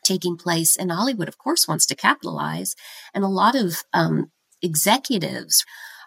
taking 0.08 0.38
place. 0.38 0.78
And 0.78 0.92
Hollywood, 0.92 1.28
of 1.28 1.38
course, 1.38 1.68
wants 1.68 1.86
to 1.88 1.96
capitalize. 1.96 2.76
And 3.14 3.24
a 3.24 3.28
lot 3.28 3.56
of 3.56 3.84
um, 3.94 4.32
executives 4.62 5.66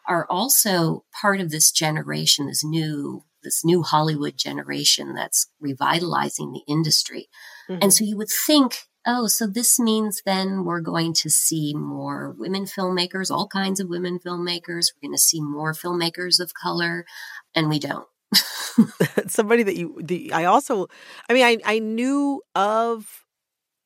are 0.09 0.27
also 0.29 1.05
part 1.21 1.41
of 1.41 1.51
this 1.51 1.71
generation, 1.71 2.47
this 2.47 2.65
new 2.65 3.25
this 3.43 3.65
new 3.65 3.83
Hollywood 3.83 4.37
generation 4.37 5.15
that's 5.15 5.47
revitalizing 5.61 6.53
the 6.53 6.61
industry. 6.69 7.31
Mm-hmm. 7.71 7.79
And 7.83 7.95
so 7.95 8.05
you 8.05 8.17
would 8.19 8.29
think, 8.47 8.77
oh, 9.07 9.29
so 9.29 9.47
this 9.47 9.79
means 9.79 10.21
then 10.27 10.65
we're 10.65 10.83
going 10.83 11.15
to 11.15 11.31
see 11.31 11.73
more 11.75 12.35
women 12.39 12.67
filmmakers, 12.67 13.31
all 13.31 13.49
kinds 13.49 13.81
of 13.81 13.89
women 13.89 14.19
filmmakers. 14.19 14.93
We're 14.93 15.09
going 15.09 15.17
to 15.17 15.19
see 15.19 15.41
more 15.41 15.73
filmmakers 15.73 16.39
of 16.39 16.53
color, 16.53 17.07
and 17.55 17.71
we 17.71 17.79
don't. 17.79 18.07
Somebody 19.29 19.63
that 19.63 19.77
you, 19.77 19.99
the, 20.03 20.33
I 20.33 20.45
also, 20.45 20.89
I 21.29 21.33
mean, 21.33 21.45
I, 21.45 21.59
I 21.65 21.79
knew 21.79 22.43
of 22.55 23.20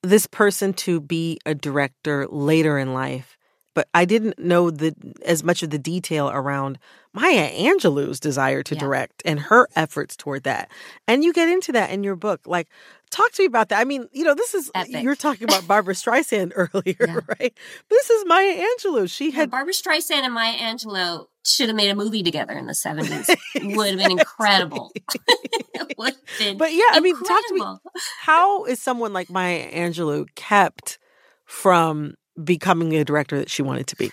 this 0.05 0.27
person 0.27 0.73
to 0.75 1.01
be 1.01 1.39
a 1.47 1.55
director 1.55 2.27
later 2.29 2.79
in 2.79 2.93
life, 2.95 3.39
but 3.75 3.89
I 3.93 4.05
didn't 4.05 4.39
know 4.39 4.71
the 4.71 4.95
as 5.25 5.43
much 5.43 5.63
of 5.63 5.71
the 5.71 5.79
detail 5.79 6.31
around 6.31 6.79
Maya 7.13 7.51
Angelou's 7.51 8.21
desire 8.21 8.63
to 8.63 8.75
yeah. 8.75 8.81
direct 8.81 9.23
and 9.25 9.39
her 9.41 9.69
efforts 9.75 10.17
toward 10.17 10.45
that. 10.45 10.71
And 11.09 11.25
you 11.25 11.33
get 11.33 11.49
into 11.49 11.73
that 11.73 11.91
in 11.91 12.05
your 12.05 12.17
book. 12.17 12.43
Like, 12.47 12.69
talk 13.11 13.33
to 13.33 13.43
me 13.43 13.47
about 13.47 13.69
that. 13.71 13.81
I 13.81 13.85
mean, 13.85 14.09
you 14.13 14.25
know, 14.25 14.35
this 14.35 14.55
is 14.55 14.71
Epic. 14.75 15.03
you're 15.03 15.17
talking 15.17 15.45
about 15.45 15.67
Barbra 15.67 15.95
Streisand 15.95 16.53
earlier, 16.57 16.97
yeah. 17.01 17.21
right? 17.41 17.57
This 17.89 18.11
is 18.11 18.25
Maya 18.27 18.65
Angelou. 18.65 19.11
She 19.11 19.31
had 19.33 19.51
Barbra 19.51 19.73
Streisand 19.73 20.23
and 20.23 20.35
Maya 20.35 20.55
Angelou 20.55 21.27
should 21.45 21.69
have 21.69 21.77
made 21.77 21.91
a 21.91 21.95
movie 21.95 22.23
together 22.23 22.55
in 22.55 22.67
the 22.67 22.73
70s. 22.73 23.29
Would 23.77 23.91
have 23.91 23.99
been 23.99 24.19
incredible. 24.19 24.93
would 25.99 26.15
have 26.15 26.39
been 26.39 26.59
But 26.59 26.73
yeah, 26.73 26.91
I 26.91 27.01
mean, 27.01 27.17
talk 27.17 27.43
to 27.49 27.55
me. 27.55 27.63
How 28.21 28.65
is 28.65 28.81
someone 28.81 29.13
like 29.13 29.31
Maya 29.31 29.71
Angelou 29.73 30.27
kept 30.35 30.99
from 31.45 32.15
becoming 32.43 32.95
a 32.95 33.05
director 33.05 33.39
that 33.39 33.51
she 33.51 33.63
wanted 33.63 33.87
to 33.89 33.97
be? 33.97 34.11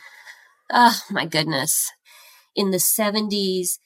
Oh, 0.72 0.98
my 1.10 1.26
goodness. 1.26 1.92
In 2.56 2.72
the 2.72 2.78
70s, 2.78 3.80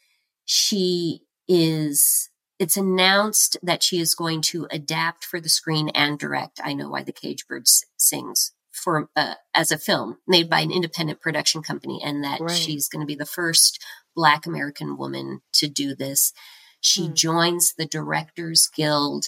she 0.45 1.21
is 1.47 2.29
it's 2.57 2.77
announced 2.77 3.57
that 3.61 3.83
she 3.83 3.99
is 3.99 4.15
going 4.15 4.41
to 4.41 4.67
adapt 4.71 5.25
for 5.25 5.41
the 5.41 5.49
screen 5.49 5.89
and 5.89 6.17
direct 6.17 6.61
I 6.63 6.73
Know 6.73 6.89
Why 6.89 7.03
the 7.03 7.11
Cage 7.11 7.47
Bird 7.47 7.67
Sings 7.97 8.53
for 8.71 9.09
uh, 9.15 9.35
as 9.53 9.71
a 9.71 9.77
film 9.77 10.17
made 10.27 10.49
by 10.49 10.59
an 10.59 10.71
independent 10.71 11.21
production 11.21 11.61
company 11.61 12.01
and 12.03 12.23
that 12.23 12.41
right. 12.41 12.51
she's 12.51 12.87
going 12.87 13.01
to 13.01 13.07
be 13.07 13.15
the 13.15 13.25
first 13.25 13.83
black 14.15 14.45
american 14.45 14.97
woman 14.97 15.41
to 15.53 15.67
do 15.67 15.95
this 15.95 16.33
she 16.85 17.07
hmm. 17.07 17.13
joins 17.13 17.73
the 17.77 17.85
directors 17.85 18.69
guild 18.75 19.27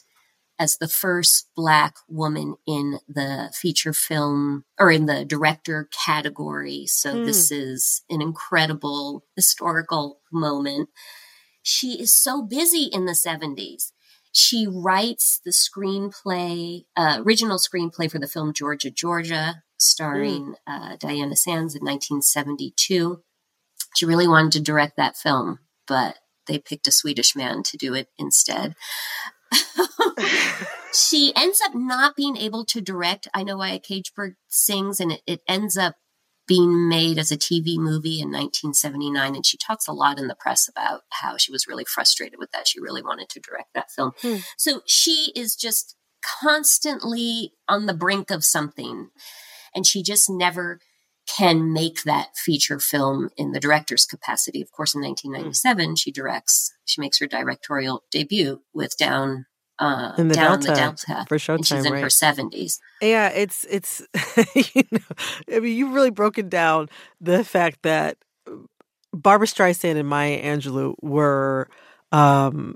as 0.60 0.78
the 0.78 0.88
first 0.88 1.50
black 1.56 1.96
woman 2.10 2.56
in 2.66 3.00
the 3.08 3.52
feature 3.54 3.94
film 3.94 4.66
or 4.80 4.92
in 4.92 5.06
the 5.06 5.26
director 5.26 5.90
category 6.06 6.86
so 6.86 7.14
hmm. 7.14 7.26
this 7.26 7.52
is 7.52 8.04
an 8.10 8.22
incredible 8.22 9.26
historical 9.36 10.20
moment 10.32 10.90
she 11.62 12.00
is 12.00 12.14
so 12.14 12.42
busy 12.42 12.90
in 12.92 13.06
the 13.06 13.12
70s 13.12 13.92
she 14.34 14.68
writes 14.68 15.42
the 15.44 15.52
screenplay, 15.52 16.84
uh, 16.96 17.22
original 17.26 17.58
screenplay 17.58 18.12
for 18.12 18.20
the 18.20 18.28
film 18.28 18.54
Georgia, 18.54 18.92
Georgia, 18.92 19.64
starring 19.80 20.54
mm. 20.54 20.94
uh, 20.94 20.96
Diana 21.00 21.36
Sands 21.36 21.74
in 21.74 21.82
1972. 21.82 23.24
She 23.96 24.06
really 24.06 24.28
wanted 24.28 24.52
to 24.52 24.62
direct 24.62 24.96
that 24.98 25.18
film, 25.18 25.60
but 25.88 26.18
they 26.48 26.60
picked 26.60 26.88
a 26.88 26.92
Swedish 26.92 27.36
man 27.36 27.63
to 27.63 27.77
do 27.77 27.94
it 27.94 28.08
instead. 28.18 28.75
she 30.94 31.32
ends 31.36 31.62
up 31.66 31.74
not 31.74 32.16
being 32.16 32.36
able 32.38 32.66
to 32.66 32.82
direct 32.82 33.27
I 33.34 33.44
Know 33.44 33.58
Why 33.58 33.70
a 33.70 33.80
Cage 33.80 34.13
Bird 34.13 34.36
Sings, 34.48 35.00
and 35.00 35.12
it, 35.12 35.22
it 35.25 35.42
ends 35.48 35.77
up 35.77 35.96
being 36.48 36.88
made 36.88 37.20
as 37.20 37.32
a 37.32 37.38
TV 37.38 37.77
movie 37.77 38.22
in 38.22 38.30
1979. 38.30 39.36
And 39.36 39.46
she 39.46 39.58
talks 39.58 39.88
a 39.88 39.94
lot 39.94 40.18
in 40.18 40.27
the 40.27 40.36
press 40.36 40.68
about 40.68 41.01
how 41.10 41.36
she 41.38 41.51
was 41.51 41.68
really 41.68 41.86
frustrated 41.86 42.39
with 42.39 42.51
that. 42.51 42.68
She 42.68 42.80
really 42.80 43.04
wanted 43.04 43.30
to 43.30 43.42
direct 43.42 43.74
that 43.75 43.92
film. 43.92 44.13
Hmm. 44.22 44.38
So 44.58 44.82
she 44.88 45.34
is 45.36 45.56
just 45.56 45.96
constantly 46.42 47.54
on 47.68 47.86
the 47.86 47.94
brink 47.94 48.32
of 48.32 48.46
something. 48.46 49.10
And 49.75 49.86
she 49.86 50.01
just 50.01 50.30
never 50.30 50.80
can 51.27 51.74
make 51.74 52.03
that 52.03 52.36
feature 52.36 52.79
film 52.79 53.29
in 53.38 53.51
the 53.51 53.60
director's 53.60 54.05
capacity. 54.05 54.62
Of 54.62 54.72
course, 54.72 54.96
in 54.96 55.01
1997, 55.01 55.86
hmm. 55.89 55.96
she 55.96 56.12
directs, 56.12 56.74
she 56.86 57.01
makes 57.01 57.19
her 57.19 57.27
directorial 57.27 58.03
debut 58.12 58.62
with 58.74 58.98
Down 58.98 59.46
uh, 59.79 60.13
In 60.17 60.27
the 60.27 60.36
down 60.36 60.60
Delta, 60.60 60.67
the 60.67 60.74
Delta 60.74 61.25
for 61.27 61.53
and 61.53 61.65
she's 61.65 61.77
Showtime, 61.77 61.86
in 61.86 61.93
right. 61.93 62.03
her 62.03 62.10
seventies. 62.10 62.79
Yeah, 63.01 63.29
it's 63.29 63.65
it's 63.69 64.01
you 64.74 64.84
know, 64.91 65.55
I 65.55 65.60
mean, 65.60 65.77
you've 65.77 65.93
really 65.93 66.10
broken 66.10 66.50
down 66.50 66.89
the 67.22 67.43
fact 67.43 67.84
that 67.84 68.17
Barbra 69.13 69.48
Streisand 69.48 69.98
and 69.98 70.07
Maya 70.07 70.41
Angelou 70.41 70.96
were 71.01 71.69
um 72.12 72.75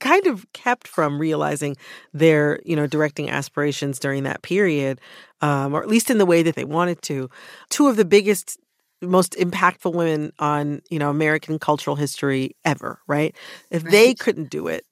kind 0.00 0.26
of 0.26 0.50
kept 0.52 0.88
from 0.88 1.18
realizing 1.18 1.76
their 2.12 2.60
you 2.64 2.76
know 2.76 2.86
directing 2.86 3.30
aspirations 3.30 3.98
during 3.98 4.22
that 4.24 4.42
period 4.42 5.00
um 5.40 5.74
or 5.74 5.82
at 5.82 5.88
least 5.88 6.10
in 6.10 6.18
the 6.18 6.26
way 6.26 6.42
that 6.42 6.54
they 6.54 6.64
wanted 6.64 7.02
to. 7.02 7.28
Two 7.70 7.88
of 7.88 7.96
the 7.96 8.04
biggest 8.04 8.58
most 9.02 9.32
impactful 9.34 9.92
women 9.92 10.32
on 10.38 10.80
you 10.90 10.98
know 10.98 11.10
american 11.10 11.58
cultural 11.58 11.96
history 11.96 12.56
ever 12.64 12.98
right? 13.06 13.36
If 13.70 13.82
they 13.84 14.14
couldn't 14.14 14.50
do 14.50 14.68
it 14.68 14.86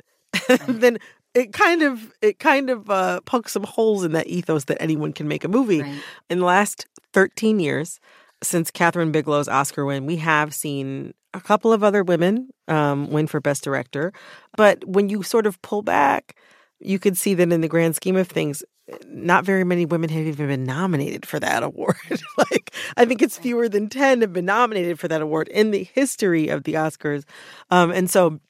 then 0.69 0.99
it 1.35 1.53
kind 1.53 1.83
of 1.83 2.13
it 2.21 2.39
kind 2.39 2.71
of 2.71 2.91
uh 2.91 3.21
pokes 3.23 3.53
some 3.53 3.65
holes 3.65 4.05
in 4.05 4.13
that 4.13 4.27
ethos 4.27 4.65
that 4.65 4.81
anyone 4.81 5.13
can 5.13 5.27
make 5.27 5.45
a 5.45 5.49
movie. 5.49 5.83
Right. 5.83 6.03
in 6.29 6.41
the 6.41 6.45
last 6.45 6.87
13 7.13 7.61
years 7.61 7.99
since 8.43 8.71
Kathryn 8.71 9.13
Bigelow's 9.13 9.49
Oscar 9.49 9.85
win, 9.85 10.07
we 10.07 10.17
have 10.17 10.55
seen 10.55 11.15
a 11.33 11.41
couple 11.41 11.73
of 11.73 11.83
other 11.83 12.05
women 12.05 12.49
um, 12.69 13.11
win 13.11 13.27
for 13.27 13.41
Best 13.41 13.65
Director. 13.65 14.13
But 14.57 14.85
when 14.85 15.09
you 15.09 15.23
sort 15.23 15.47
of 15.47 15.61
pull 15.63 15.83
back, 15.83 16.37
you 16.81 16.99
could 16.99 17.17
see 17.17 17.35
that 17.35 17.53
in 17.53 17.61
the 17.61 17.69
grand 17.69 17.97
scheme 17.97 18.17
of 18.17 18.29
things, 18.29 18.63
not 19.07 19.45
very 19.45 19.65
many 19.65 19.87
women 19.87 20.11
have 20.11 20.27
even 20.27 20.49
been 20.49 20.65
nominated 20.65 21.27
for 21.27 21.41
that 21.41 21.63
award. 21.63 21.97
like, 22.37 22.75
I 22.97 23.05
think 23.05 23.23
it's 23.23 23.39
fewer 23.39 23.69
than 23.69 23.89
10 23.89 24.21
have 24.21 24.33
been 24.33 24.45
nominated 24.45 24.99
for 24.99 25.09
that 25.09 25.23
award 25.23 25.49
in 25.49 25.71
the 25.71 25.85
history 25.85 26.49
of 26.49 26.65
the 26.65 26.75
Oscars. 26.75 27.25
Um, 27.71 27.91
and 27.91 28.11
so 28.11 28.41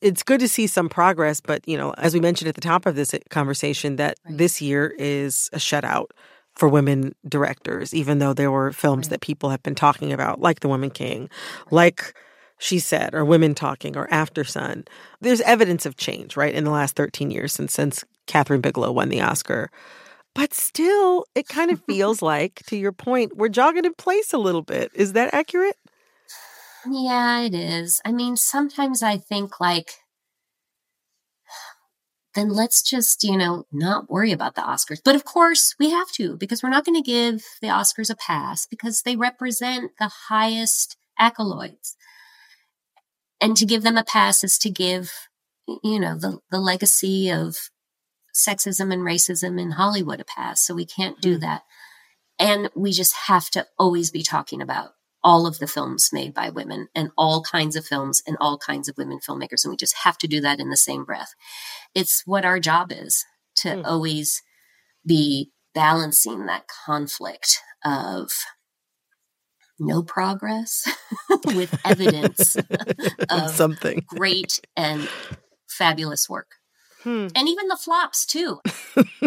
it's 0.00 0.22
good 0.22 0.40
to 0.40 0.48
see 0.48 0.66
some 0.66 0.88
progress, 0.88 1.40
but 1.40 1.66
you 1.68 1.76
know, 1.76 1.92
as 1.98 2.14
we 2.14 2.20
mentioned 2.20 2.48
at 2.48 2.54
the 2.54 2.60
top 2.60 2.86
of 2.86 2.96
this 2.96 3.14
conversation, 3.28 3.96
that 3.96 4.16
this 4.24 4.60
year 4.60 4.94
is 4.98 5.50
a 5.52 5.58
shutout 5.58 6.06
for 6.54 6.68
women 6.68 7.14
directors, 7.28 7.94
even 7.94 8.18
though 8.18 8.32
there 8.32 8.50
were 8.50 8.72
films 8.72 9.08
that 9.08 9.20
people 9.20 9.50
have 9.50 9.62
been 9.62 9.74
talking 9.74 10.12
about, 10.12 10.40
like 10.40 10.60
The 10.60 10.68
Woman 10.68 10.90
King, 10.90 11.28
like 11.70 12.14
She 12.60 12.78
Said, 12.78 13.14
or 13.14 13.24
Women 13.24 13.54
Talking, 13.54 13.96
or 13.96 14.06
Aftersun. 14.08 14.86
There's 15.22 15.40
evidence 15.40 15.86
of 15.86 15.96
change, 15.96 16.36
right, 16.36 16.54
in 16.54 16.64
the 16.64 16.70
last 16.70 16.94
13 16.94 17.30
years 17.30 17.54
since 17.54 17.72
since 17.72 18.04
Kathryn 18.26 18.60
Bigelow 18.60 18.92
won 18.92 19.08
the 19.08 19.22
Oscar. 19.22 19.70
But 20.34 20.52
still, 20.52 21.24
it 21.34 21.48
kind 21.48 21.70
of 21.70 21.82
feels 21.88 22.20
like, 22.20 22.62
to 22.66 22.76
your 22.76 22.92
point, 22.92 23.34
we're 23.34 23.48
jogging 23.48 23.86
in 23.86 23.94
place 23.94 24.34
a 24.34 24.38
little 24.38 24.60
bit. 24.60 24.92
Is 24.94 25.14
that 25.14 25.32
accurate? 25.32 25.76
Yeah, 26.86 27.40
it 27.40 27.54
is. 27.54 27.98
I 28.04 28.12
mean, 28.12 28.36
sometimes 28.36 29.02
I 29.02 29.16
think 29.16 29.58
like, 29.58 29.92
then 32.34 32.50
let's 32.50 32.82
just, 32.82 33.24
you 33.24 33.38
know, 33.38 33.64
not 33.72 34.10
worry 34.10 34.32
about 34.32 34.54
the 34.54 34.60
Oscars. 34.60 35.00
But 35.02 35.14
of 35.14 35.24
course, 35.24 35.74
we 35.78 35.88
have 35.90 36.12
to 36.12 36.36
because 36.36 36.62
we're 36.62 36.68
not 36.68 36.84
going 36.84 37.02
to 37.02 37.10
give 37.10 37.42
the 37.62 37.68
Oscars 37.68 38.10
a 38.10 38.16
pass 38.16 38.66
because 38.66 39.00
they 39.00 39.16
represent 39.16 39.92
the 39.98 40.10
highest 40.28 40.98
accolades. 41.18 41.94
And 43.40 43.56
to 43.56 43.66
give 43.66 43.82
them 43.82 43.96
a 43.96 44.04
pass 44.04 44.44
is 44.44 44.58
to 44.58 44.70
give, 44.70 45.12
you 45.82 45.98
know, 45.98 46.18
the, 46.18 46.38
the 46.50 46.60
legacy 46.60 47.30
of 47.30 47.56
sexism 48.34 48.92
and 48.92 49.02
racism 49.02 49.60
in 49.60 49.72
Hollywood 49.72 50.20
a 50.20 50.24
pass. 50.24 50.64
So 50.64 50.74
we 50.74 50.86
can't 50.86 51.20
do 51.20 51.34
hmm. 51.34 51.40
that. 51.40 51.62
And 52.38 52.70
we 52.74 52.92
just 52.92 53.14
have 53.26 53.50
to 53.50 53.66
always 53.78 54.10
be 54.10 54.22
talking 54.22 54.62
about 54.62 54.90
all 55.22 55.46
of 55.46 55.58
the 55.58 55.66
films 55.66 56.08
made 56.12 56.32
by 56.32 56.48
women 56.48 56.88
and 56.94 57.10
all 57.18 57.42
kinds 57.42 57.76
of 57.76 57.84
films 57.84 58.22
and 58.26 58.38
all 58.40 58.56
kinds 58.56 58.88
of 58.88 58.96
women 58.96 59.18
filmmakers. 59.18 59.64
And 59.64 59.70
we 59.70 59.76
just 59.76 59.98
have 60.04 60.16
to 60.18 60.26
do 60.26 60.40
that 60.40 60.60
in 60.60 60.70
the 60.70 60.76
same 60.76 61.04
breath. 61.04 61.34
It's 61.94 62.22
what 62.24 62.44
our 62.44 62.58
job 62.58 62.90
is 62.90 63.24
to 63.56 63.76
hmm. 63.76 63.84
always 63.84 64.42
be 65.06 65.50
balancing 65.74 66.46
that 66.46 66.64
conflict 66.86 67.58
of 67.84 68.32
no 69.80 70.02
progress 70.02 70.86
with 71.46 71.76
evidence 71.84 72.56
of 73.28 73.50
Something. 73.50 74.04
great 74.06 74.60
and 74.76 75.08
fabulous 75.68 76.28
work. 76.28 76.48
Hmm. 77.02 77.28
And 77.34 77.48
even 77.48 77.68
the 77.68 77.76
flops 77.78 78.26
too, 78.26 78.60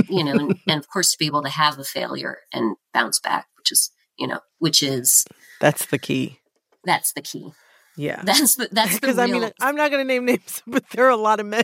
you 0.07 0.23
know, 0.23 0.33
and, 0.33 0.59
and 0.67 0.79
of 0.79 0.87
course 0.87 1.11
to 1.11 1.17
be 1.17 1.25
able 1.25 1.41
to 1.41 1.49
have 1.49 1.79
a 1.79 1.83
failure 1.83 2.37
and 2.53 2.75
bounce 2.93 3.19
back, 3.19 3.47
which 3.57 3.71
is, 3.71 3.89
you 4.17 4.27
know, 4.27 4.41
which 4.59 4.83
is 4.83 5.25
That's 5.59 5.87
the 5.87 5.97
key. 5.97 6.39
that's 6.83 7.13
the 7.13 7.21
key. 7.21 7.51
Yeah. 7.97 8.21
That's 8.23 8.55
the, 8.55 8.69
that's 8.71 8.93
the 8.95 9.01
Because 9.01 9.17
I 9.17 9.25
mean, 9.25 9.49
I'm 9.59 9.75
not 9.75 9.89
going 9.89 10.01
to 10.01 10.07
name 10.07 10.25
names, 10.25 10.61
but 10.67 10.87
there 10.91 11.05
are 11.05 11.09
a 11.09 11.17
lot 11.17 11.39
of 11.39 11.47
men 11.47 11.63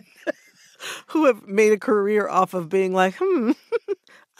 who 1.09 1.25
have 1.25 1.45
made 1.47 1.73
a 1.73 1.77
career 1.79 2.27
off 2.27 2.53
of 2.55 2.69
being 2.69 2.93
like, 2.93 3.15
hmm, 3.19 3.51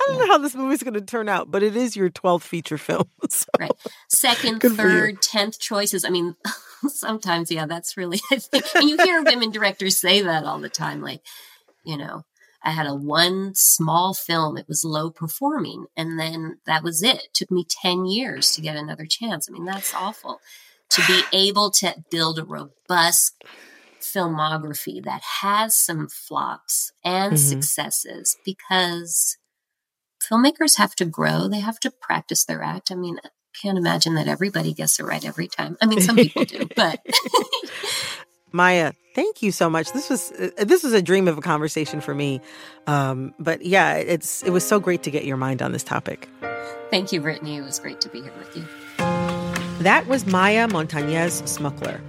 I 0.02 0.06
don't 0.12 0.20
know 0.20 0.34
how 0.34 0.38
this 0.38 0.56
movie's 0.56 0.82
going 0.84 0.94
to 0.96 1.02
turn 1.02 1.28
out, 1.30 1.52
but 1.52 1.62
it 1.64 1.76
is 1.76 1.96
your 1.96 2.10
12th 2.10 2.44
feature 2.44 2.78
film. 2.78 3.10
So. 3.30 3.46
right. 3.60 3.72
Second, 4.08 4.60
Good 4.60 4.72
third, 4.74 5.22
tenth 5.22 5.60
choices. 5.60 6.04
I 6.04 6.10
mean, 6.10 6.36
sometimes, 6.88 7.52
yeah, 7.52 7.66
that's 7.68 7.96
really. 7.96 8.20
I 8.32 8.38
think, 8.38 8.66
and 8.76 8.90
you 8.90 8.98
hear 8.98 9.22
women 9.24 9.52
directors 9.52 9.98
say 9.98 10.22
that 10.22 10.46
all 10.46 10.60
the 10.60 10.70
time. 10.70 11.02
Like, 11.02 11.22
you 11.86 11.96
know, 11.98 12.24
I 12.64 12.72
had 12.72 12.88
a 12.88 12.96
one 12.96 13.52
small 13.56 14.14
film. 14.16 14.58
It 14.58 14.68
was 14.68 14.84
low 14.84 15.12
performing, 15.12 15.86
and 15.96 16.20
then 16.20 16.60
that 16.66 16.82
was 16.84 17.04
it. 17.04 17.18
it. 17.18 17.28
Took 17.34 17.52
me 17.52 17.66
ten 17.70 18.06
years 18.06 18.52
to 18.54 18.62
get 18.62 18.76
another 18.76 19.06
chance. 19.06 19.48
I 19.48 19.52
mean, 19.54 19.66
that's 19.66 19.94
awful. 19.94 20.40
To 20.92 21.02
be 21.06 21.22
able 21.34 21.70
to 21.72 21.94
build 22.10 22.40
a 22.40 22.44
robust 22.44 23.36
filmography 24.02 25.04
that 25.04 25.22
has 25.42 25.76
some 25.76 26.08
flops 26.08 26.92
and 27.04 27.34
Mhm. 27.34 27.38
successes 27.38 28.38
because 28.46 29.38
filmmakers 30.32 30.78
have 30.78 30.96
to 30.96 31.06
grow. 31.06 31.48
They 31.48 31.60
have 31.60 31.80
to 31.82 31.92
practice 31.92 32.46
their 32.46 32.62
act. 32.62 32.92
I 32.92 32.96
mean, 32.96 33.18
I 33.24 33.30
can't 33.62 33.78
imagine 33.78 34.16
that 34.16 34.28
everybody 34.28 34.74
gets 34.74 35.00
it 35.00 35.04
right 35.04 35.24
every 35.24 35.48
time. 35.48 35.78
I 35.82 35.86
mean, 35.86 36.02
some 36.02 36.16
people 36.16 36.46
do, 36.46 36.68
but 36.76 37.00
Maya, 38.52 38.94
thank 39.16 39.42
you 39.42 39.52
so 39.52 39.70
much. 39.70 39.92
This 39.92 40.10
was 40.10 40.32
uh, 40.32 40.50
this 40.58 40.84
was 40.84 40.94
a 40.94 41.02
dream 41.02 41.28
of 41.28 41.38
a 41.38 41.42
conversation 41.42 42.02
for 42.02 42.16
me. 42.16 42.42
Um, 42.88 43.34
but 43.40 43.66
yeah, 43.66 43.96
it's 43.96 44.44
it 44.44 44.52
was 44.52 44.66
so 44.66 44.80
great 44.80 45.04
to 45.04 45.12
get 45.12 45.26
your 45.26 45.38
mind 45.38 45.62
on 45.62 45.72
this 45.72 45.84
topic. 45.84 46.28
thank 46.90 47.12
you, 47.12 47.22
Brittany. 47.22 47.58
It 47.58 47.62
was 47.64 47.80
great 47.80 48.02
to 48.02 48.10
be 48.10 48.22
here 48.22 48.34
with 48.38 48.56
you. 48.56 48.66
That 49.80 50.08
was 50.08 50.26
Maya 50.26 50.68
Montañez 50.68 51.42
Smukler. 51.44 52.02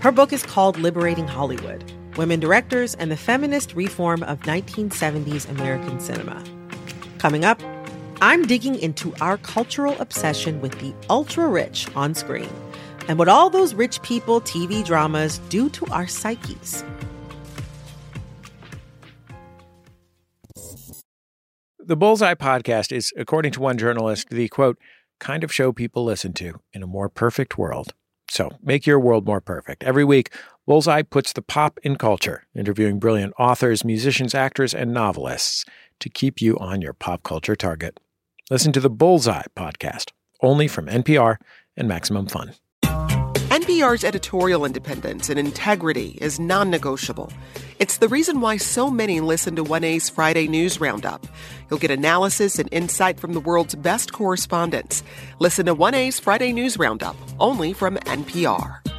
Her 0.00 0.12
book 0.12 0.32
is 0.32 0.42
called 0.42 0.78
Liberating 0.78 1.26
Hollywood 1.26 1.90
Women 2.16 2.38
Directors 2.38 2.94
and 2.94 3.10
the 3.10 3.16
Feminist 3.16 3.74
Reform 3.74 4.22
of 4.22 4.40
1970s 4.40 5.48
American 5.48 5.98
Cinema. 5.98 6.44
Coming 7.18 7.44
up, 7.44 7.60
I'm 8.20 8.46
digging 8.46 8.78
into 8.78 9.14
our 9.20 9.38
cultural 9.38 9.96
obsession 10.00 10.60
with 10.60 10.78
the 10.80 10.94
ultra 11.10 11.46
rich 11.48 11.88
on 11.94 12.14
screen 12.14 12.50
and 13.08 13.18
what 13.18 13.28
all 13.28 13.50
those 13.50 13.74
rich 13.74 14.00
people 14.02 14.40
TV 14.40 14.84
dramas 14.84 15.38
do 15.48 15.68
to 15.70 15.86
our 15.86 16.06
psyches. 16.06 16.84
The 21.78 21.96
Bullseye 21.96 22.34
podcast 22.34 22.96
is, 22.96 23.12
according 23.16 23.52
to 23.52 23.60
one 23.60 23.76
journalist, 23.76 24.30
the 24.30 24.48
quote, 24.48 24.78
kind 25.20 25.44
of 25.44 25.52
show 25.52 25.70
people 25.70 26.02
listen 26.02 26.32
to 26.34 26.60
in 26.72 26.82
a 26.82 26.86
more 26.86 27.10
perfect 27.10 27.58
world. 27.58 27.92
So 28.30 28.50
make 28.62 28.86
your 28.86 28.98
world 28.98 29.26
more 29.26 29.42
perfect. 29.42 29.84
Every 29.84 30.04
week, 30.04 30.32
Bullseye 30.66 31.02
puts 31.02 31.34
the 31.34 31.42
pop 31.42 31.78
in 31.82 31.96
culture, 31.96 32.46
interviewing 32.54 32.98
brilliant 32.98 33.34
authors, 33.38 33.84
musicians, 33.84 34.34
actors, 34.34 34.72
and 34.72 34.94
novelists 34.94 35.66
to 36.00 36.08
keep 36.08 36.40
you 36.40 36.58
on 36.58 36.80
your 36.80 36.92
pop 36.92 37.22
culture 37.22 37.56
target. 37.56 38.00
Listen 38.50 38.72
to 38.72 38.80
the 38.80 38.90
Bullseye 38.90 39.44
podcast, 39.56 40.10
only 40.42 40.68
from 40.68 40.86
NPR 40.86 41.36
and 41.76 41.88
Maximum 41.88 42.26
Fun. 42.26 42.54
NPR's 43.54 44.02
editorial 44.02 44.64
independence 44.64 45.30
and 45.30 45.38
integrity 45.38 46.18
is 46.20 46.40
non 46.40 46.70
negotiable. 46.70 47.32
It's 47.78 47.98
the 47.98 48.08
reason 48.08 48.40
why 48.40 48.56
so 48.56 48.90
many 48.90 49.20
listen 49.20 49.54
to 49.56 49.64
1A's 49.64 50.10
Friday 50.10 50.48
News 50.48 50.80
Roundup. 50.80 51.26
You'll 51.70 51.78
get 51.78 51.90
analysis 51.90 52.58
and 52.58 52.68
insight 52.72 53.20
from 53.20 53.32
the 53.32 53.40
world's 53.40 53.74
best 53.74 54.12
correspondents. 54.12 55.02
Listen 55.38 55.66
to 55.66 55.74
1A's 55.74 56.18
Friday 56.18 56.52
News 56.52 56.78
Roundup, 56.78 57.16
only 57.38 57.72
from 57.72 57.96
NPR. 57.96 58.93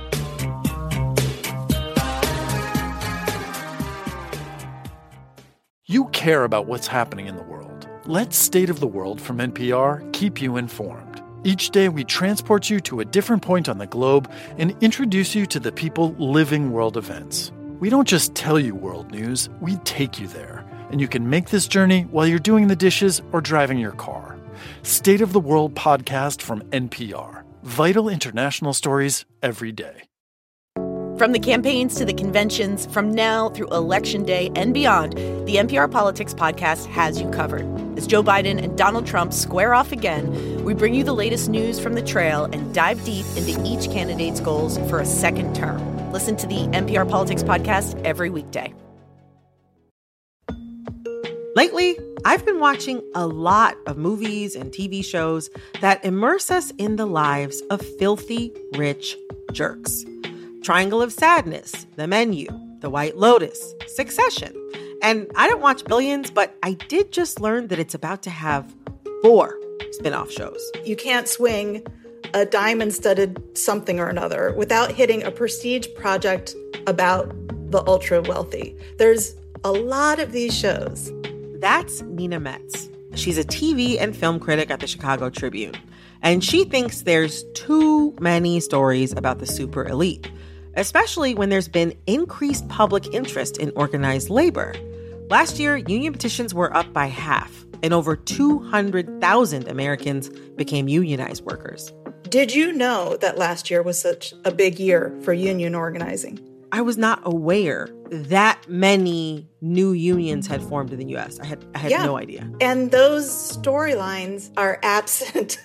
You 5.88 6.06
care 6.06 6.46
about 6.46 6.66
what's 6.66 6.88
happening 6.88 7.28
in 7.28 7.36
the 7.38 7.44
world. 7.44 7.88
Let 8.06 8.34
State 8.34 8.72
of 8.72 8.80
the 8.80 8.88
World 8.88 9.22
from 9.22 9.38
NPR 9.38 10.12
keep 10.14 10.42
you 10.42 10.58
informed. 10.58 11.22
Each 11.44 11.70
day, 11.70 11.90
we 11.90 12.04
transport 12.04 12.72
you 12.72 12.80
to 12.80 13.02
a 13.02 13.06
different 13.06 13.44
point 13.44 13.70
on 13.70 13.78
the 13.78 13.86
globe 13.86 14.32
and 14.58 14.76
introduce 14.82 15.36
you 15.36 15.46
to 15.46 15.60
the 15.60 15.72
people 15.72 16.16
living 16.18 16.72
world 16.72 16.98
events. 16.98 17.52
We 17.80 17.92
don't 17.92 18.08
just 18.08 18.34
tell 18.34 18.60
you 18.60 18.74
world 18.74 19.12
news, 19.12 19.50
we 19.62 19.76
take 19.84 20.20
you 20.20 20.26
there. 20.26 20.66
And 20.90 21.00
you 21.00 21.08
can 21.08 21.30
make 21.30 21.50
this 21.50 21.68
journey 21.68 22.08
while 22.10 22.26
you're 22.26 22.40
doing 22.40 22.66
the 22.66 22.76
dishes 22.76 23.22
or 23.32 23.40
driving 23.40 23.78
your 23.78 23.92
car. 23.92 24.40
State 24.82 25.22
of 25.22 25.34
the 25.34 25.40
World 25.40 25.76
podcast 25.76 26.42
from 26.42 26.64
NPR. 26.72 27.44
Vital 27.62 28.10
international 28.10 28.74
stories 28.74 29.26
every 29.44 29.72
day. 29.72 30.02
From 31.18 31.32
the 31.32 31.40
campaigns 31.40 31.96
to 31.96 32.04
the 32.04 32.14
conventions, 32.14 32.88
from 32.88 33.16
now 33.16 33.48
through 33.48 33.70
Election 33.70 34.26
Day 34.26 34.52
and 34.54 34.74
beyond, 34.74 35.14
the 35.48 35.56
NPR 35.56 35.90
Politics 35.90 36.34
Podcast 36.34 36.88
has 36.88 37.22
you 37.22 37.30
covered. 37.30 37.66
As 37.98 38.06
Joe 38.06 38.22
Biden 38.22 38.62
and 38.62 38.78
Donald 38.78 39.08
Trump 39.08 39.32
square 39.32 39.74
off 39.74 39.94
again, 39.94 40.62
we 40.66 40.74
bring 40.74 40.94
you 40.94 41.06
the 41.06 41.16
latest 41.16 41.48
news 41.48 41.80
from 41.80 41.94
the 41.94 42.02
trail 42.02 42.50
and 42.52 42.74
dive 42.76 43.02
deep 43.06 43.26
into 43.38 43.64
each 43.66 43.90
candidate's 43.90 44.42
goals 44.42 44.78
for 44.90 45.00
a 45.00 45.06
second 45.06 45.56
term. 45.56 46.12
Listen 46.12 46.36
to 46.36 46.48
the 46.48 46.68
NPR 46.74 47.10
Politics 47.10 47.44
Podcast 47.44 47.98
every 48.04 48.30
weekday. 48.30 48.74
Lately, 51.56 51.98
I've 52.26 52.46
been 52.46 52.60
watching 52.60 53.02
a 53.16 53.26
lot 53.26 53.78
of 53.88 53.96
movies 53.96 54.54
and 54.54 54.70
TV 54.70 55.06
shows 55.06 55.50
that 55.80 56.04
immerse 56.04 56.52
us 56.52 56.72
in 56.72 56.98
the 56.98 57.06
lives 57.06 57.62
of 57.70 57.82
filthy, 57.82 58.52
rich 58.74 59.16
jerks. 59.54 60.04
Triangle 60.66 61.00
of 61.00 61.14
Sadness, 61.14 61.86
The 61.96 62.08
Menu, 62.08 62.48
The 62.80 62.90
White 62.90 63.16
Lotus, 63.16 63.76
Succession. 63.86 64.52
And 65.04 65.32
I 65.36 65.48
don't 65.48 65.62
watch 65.62 65.86
Billions, 65.86 66.32
but 66.32 66.58
I 66.64 66.74
did 66.74 67.12
just 67.12 67.40
learn 67.40 67.68
that 67.68 67.78
it's 67.78 67.94
about 67.94 68.24
to 68.24 68.32
have 68.32 68.74
four 69.22 69.60
spin-off 69.92 70.32
shows. 70.32 70.60
You 70.84 70.96
can't 70.96 71.28
swing 71.28 71.86
a 72.34 72.48
diamond 72.48 72.96
studded 72.96 73.56
something 73.56 74.00
or 74.00 74.08
another 74.08 74.56
without 74.58 74.92
hitting 74.92 75.22
a 75.22 75.30
prestige 75.30 75.86
project 75.96 76.56
about 76.88 77.32
the 77.70 77.86
ultra 77.86 78.24
wealthy. 78.24 78.76
There's 78.98 79.36
a 79.64 79.72
lot 79.72 80.18
of 80.18 80.32
these 80.32 80.58
shows. 80.58 81.12
That's 81.60 82.02
Nina 82.02 82.40
Metz. 82.40 82.90
She's 83.14 83.38
a 83.38 83.44
TV 83.44 84.02
and 84.02 84.18
film 84.18 84.40
critic 84.40 84.72
at 84.72 84.80
the 84.80 84.88
Chicago 84.88 85.30
Tribune. 85.30 85.76
And 86.24 86.44
she 86.44 86.64
thinks 86.64 87.04
there's 87.04 87.44
too 87.54 88.16
many 88.20 88.60
stories 88.62 89.12
about 89.12 89.38
the 89.38 89.46
super 89.46 89.88
elite 89.88 90.28
especially 90.76 91.36
when 91.36 91.50
there's 91.50 91.68
been 91.68 91.98
increased 92.08 92.68
public 92.68 93.14
interest 93.14 93.58
in 93.58 93.72
organized 93.76 94.30
labor. 94.30 94.76
Last 95.30 95.60
year, 95.60 95.78
union 95.78 96.14
petitions 96.14 96.54
were 96.54 96.76
up 96.76 96.94
by 96.94 97.08
half, 97.08 97.66
and 97.82 97.94
over 97.94 98.16
200,000 98.16 99.68
Americans 99.68 100.30
became 100.56 100.88
unionized 100.88 101.44
workers. 101.44 101.92
Did 102.30 102.54
you 102.54 102.72
know 102.72 103.18
that 103.22 103.38
last 103.38 103.70
year 103.70 103.82
was 103.82 104.00
such 104.00 104.34
a 104.44 104.52
big 104.52 104.80
year 104.80 105.18
for 105.24 105.34
union 105.34 105.74
organizing? 105.74 106.40
I 106.72 106.82
was 106.82 106.98
not 106.98 107.22
aware 107.24 107.88
that 108.10 108.68
many 108.68 109.48
new 109.62 109.94
unions 109.94 110.46
had 110.46 110.62
formed 110.62 110.92
in 110.92 111.00
the 111.00 111.16
US. 111.16 111.40
I 111.40 111.46
had 111.46 111.64
I 111.74 111.78
had 111.78 111.92
yeah. 111.92 112.06
no 112.06 112.18
idea. 112.18 112.52
And 112.60 112.92
those 112.92 113.30
storylines 113.30 114.52
are 114.58 114.80
absent 114.84 115.58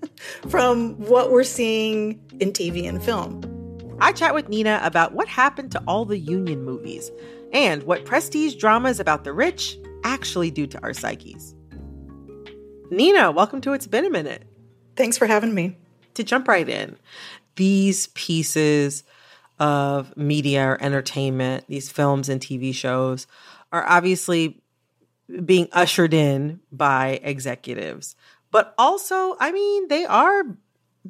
from 0.48 1.00
what 1.00 1.30
we're 1.30 1.44
seeing 1.44 2.20
in 2.40 2.52
TV 2.52 2.88
and 2.88 3.02
film. 3.02 3.57
I 4.00 4.12
chat 4.12 4.32
with 4.32 4.48
Nina 4.48 4.80
about 4.84 5.12
what 5.12 5.26
happened 5.26 5.72
to 5.72 5.82
all 5.88 6.04
the 6.04 6.18
union 6.18 6.64
movies 6.64 7.10
and 7.52 7.82
what 7.82 8.04
prestige 8.04 8.54
dramas 8.54 9.00
about 9.00 9.24
the 9.24 9.32
rich 9.32 9.76
actually 10.04 10.52
do 10.52 10.68
to 10.68 10.80
our 10.84 10.92
psyches. 10.92 11.56
Nina, 12.92 13.32
welcome 13.32 13.60
to 13.62 13.72
It's 13.72 13.88
Been 13.88 14.04
a 14.04 14.10
Minute. 14.10 14.44
Thanks 14.94 15.18
for 15.18 15.26
having 15.26 15.52
me. 15.52 15.76
To 16.14 16.22
jump 16.22 16.46
right 16.46 16.68
in, 16.68 16.96
these 17.56 18.06
pieces 18.08 19.02
of 19.58 20.16
media 20.16 20.64
or 20.64 20.82
entertainment, 20.82 21.64
these 21.66 21.90
films 21.90 22.28
and 22.28 22.40
TV 22.40 22.72
shows, 22.72 23.26
are 23.72 23.84
obviously 23.84 24.62
being 25.44 25.66
ushered 25.72 26.14
in 26.14 26.60
by 26.70 27.18
executives. 27.24 28.14
But 28.52 28.74
also, 28.78 29.36
I 29.40 29.50
mean, 29.50 29.88
they 29.88 30.04
are 30.04 30.44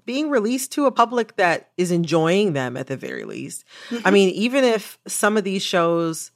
being 0.04 0.30
released 0.30 0.72
to 0.72 0.86
a 0.86 0.92
public 0.92 1.36
that 1.36 1.70
is 1.76 1.90
enjoying 1.90 2.52
them 2.52 2.76
at 2.76 2.86
the 2.86 2.96
very 2.96 3.24
least. 3.24 3.64
Mm-hmm. 3.90 4.06
I 4.06 4.10
mean, 4.10 4.30
even 4.30 4.64
if 4.64 4.98
some 5.06 5.36
of 5.36 5.44
these 5.44 5.62
shows 5.62 6.30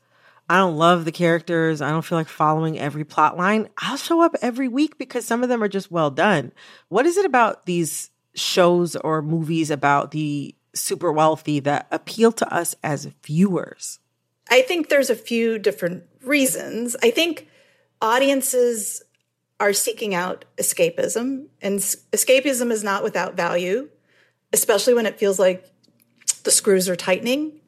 I 0.49 0.59
don't 0.59 0.77
love 0.77 1.05
the 1.05 1.13
characters, 1.13 1.81
I 1.81 1.91
don't 1.91 2.05
feel 2.05 2.19
like 2.19 2.29
following 2.29 2.79
every 2.79 3.05
plot 3.05 3.39
line, 3.39 3.69
I'll 3.79 3.97
show 3.97 4.21
up 4.21 4.37
every 4.43 4.69
week 4.69 4.99
because 4.99 5.25
some 5.25 5.43
of 5.43 5.49
them 5.49 5.63
are 5.63 5.69
just 5.69 5.91
well 5.91 6.11
done. 6.11 6.53
What 6.89 7.07
is 7.07 7.17
it 7.17 7.25
about 7.25 7.65
these 7.65 8.11
shows 8.35 8.97
or 8.97 9.23
movies 9.23 9.71
about 9.71 10.11
the 10.11 10.55
super 10.75 11.13
wealthy 11.13 11.61
that 11.61 11.87
appeal 11.91 12.33
to 12.33 12.55
us 12.55 12.75
as 12.83 13.07
viewers? 13.25 13.99
I 14.51 14.63
think 14.63 14.89
there's 14.89 15.11
a 15.11 15.17
few 15.17 15.59
different 15.59 16.05
reasons. 16.23 16.97
I 17.03 17.11
think 17.11 17.49
audiences 18.03 19.03
are 19.63 19.73
seeking 19.73 20.13
out 20.13 20.45
escapism, 20.59 21.47
and 21.63 21.79
escapism 21.79 22.73
is 22.73 22.83
not 22.83 23.05
without 23.05 23.37
value, 23.37 23.89
especially 24.53 24.93
when 24.93 25.07
it 25.07 25.21
feels 25.21 25.39
like 25.39 25.65
the 26.43 26.51
screws 26.51 26.89
are 26.89 26.97
tightening. 26.97 27.61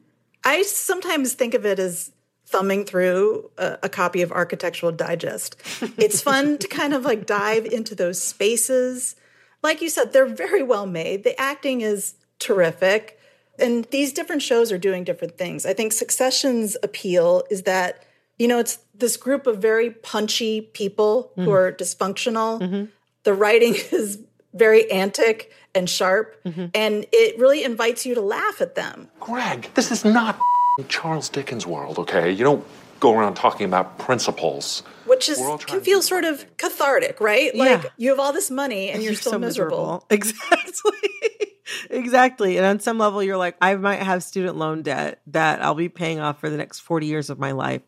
I 0.43 0.63
sometimes 0.63 1.35
think 1.35 1.53
of 1.53 1.65
it 1.65 1.79
as 1.79 2.11
thumbing 2.47 2.83
through 2.83 3.49
a, 3.57 3.77
a 3.83 3.89
copy 3.89 4.21
of 4.21 4.33
Architectural 4.33 4.91
Digest. 4.91 5.55
it's 5.97 6.21
fun 6.21 6.57
to 6.57 6.67
kind 6.67 6.93
of 6.93 7.05
like 7.05 7.25
dive 7.25 7.65
into 7.65 7.95
those 7.95 8.21
spaces. 8.21 9.15
Like 9.63 9.81
you 9.81 9.87
said, 9.87 10.11
they're 10.11 10.25
very 10.25 10.63
well 10.63 10.85
made. 10.85 11.23
The 11.23 11.39
acting 11.39 11.79
is 11.79 12.15
terrific. 12.39 13.17
And 13.57 13.85
these 13.85 14.11
different 14.11 14.41
shows 14.41 14.69
are 14.69 14.77
doing 14.77 15.05
different 15.05 15.37
things. 15.37 15.65
I 15.65 15.71
think 15.71 15.93
Succession's 15.93 16.75
appeal 16.83 17.45
is 17.49 17.63
that 17.63 18.03
you 18.37 18.47
know, 18.47 18.59
it's 18.59 18.79
this 18.93 19.17
group 19.17 19.47
of 19.47 19.61
very 19.61 19.89
punchy 19.89 20.61
people 20.61 21.31
mm-hmm. 21.31 21.43
who 21.43 21.51
are 21.51 21.71
dysfunctional. 21.71 22.61
Mm-hmm. 22.61 22.85
The 23.23 23.33
writing 23.33 23.75
is 23.91 24.19
very 24.53 24.89
antic 24.91 25.51
and 25.73 25.89
sharp, 25.89 26.41
mm-hmm. 26.43 26.67
and 26.73 27.05
it 27.11 27.37
really 27.37 27.63
invites 27.63 28.05
you 28.05 28.15
to 28.15 28.21
laugh 28.21 28.61
at 28.61 28.75
them. 28.75 29.09
Greg, 29.19 29.69
this 29.73 29.91
is 29.91 30.05
not 30.05 30.39
Charles 30.87 31.27
Dickens' 31.29 31.67
world, 31.67 31.99
okay? 31.99 32.31
You 32.31 32.43
don't 32.43 32.65
go 32.99 33.13
around 33.13 33.35
talking 33.35 33.65
about 33.65 33.97
principles. 33.99 34.83
Which 35.05 35.29
is 35.29 35.39
can 35.65 35.81
feel 35.81 36.01
sort 36.01 36.23
of 36.23 36.45
cathartic, 36.57 37.19
right? 37.19 37.53
Yeah. 37.53 37.63
Like 37.63 37.91
you 37.97 38.09
have 38.09 38.19
all 38.19 38.33
this 38.33 38.49
money 38.49 38.87
and, 38.87 38.95
and 38.95 39.03
you're, 39.03 39.11
you're, 39.11 39.19
still 39.19 39.33
so 39.33 39.39
miserable. 39.39 39.77
miserable. 39.77 40.05
Exactly. 40.09 41.54
Exactly. 41.89 42.57
And 42.57 42.65
on 42.65 42.79
some 42.79 42.97
level, 42.97 43.23
you're 43.23 43.37
like, 43.37 43.55
I 43.61 43.75
might 43.75 44.01
have 44.01 44.23
student 44.23 44.57
loan 44.57 44.81
debt 44.81 45.21
that 45.27 45.61
I'll 45.61 45.75
be 45.75 45.89
paying 45.89 46.19
off 46.19 46.39
for 46.39 46.49
the 46.49 46.57
next 46.57 46.79
40 46.79 47.05
years 47.05 47.29
of 47.29 47.39
my 47.39 47.51
life. 47.51 47.81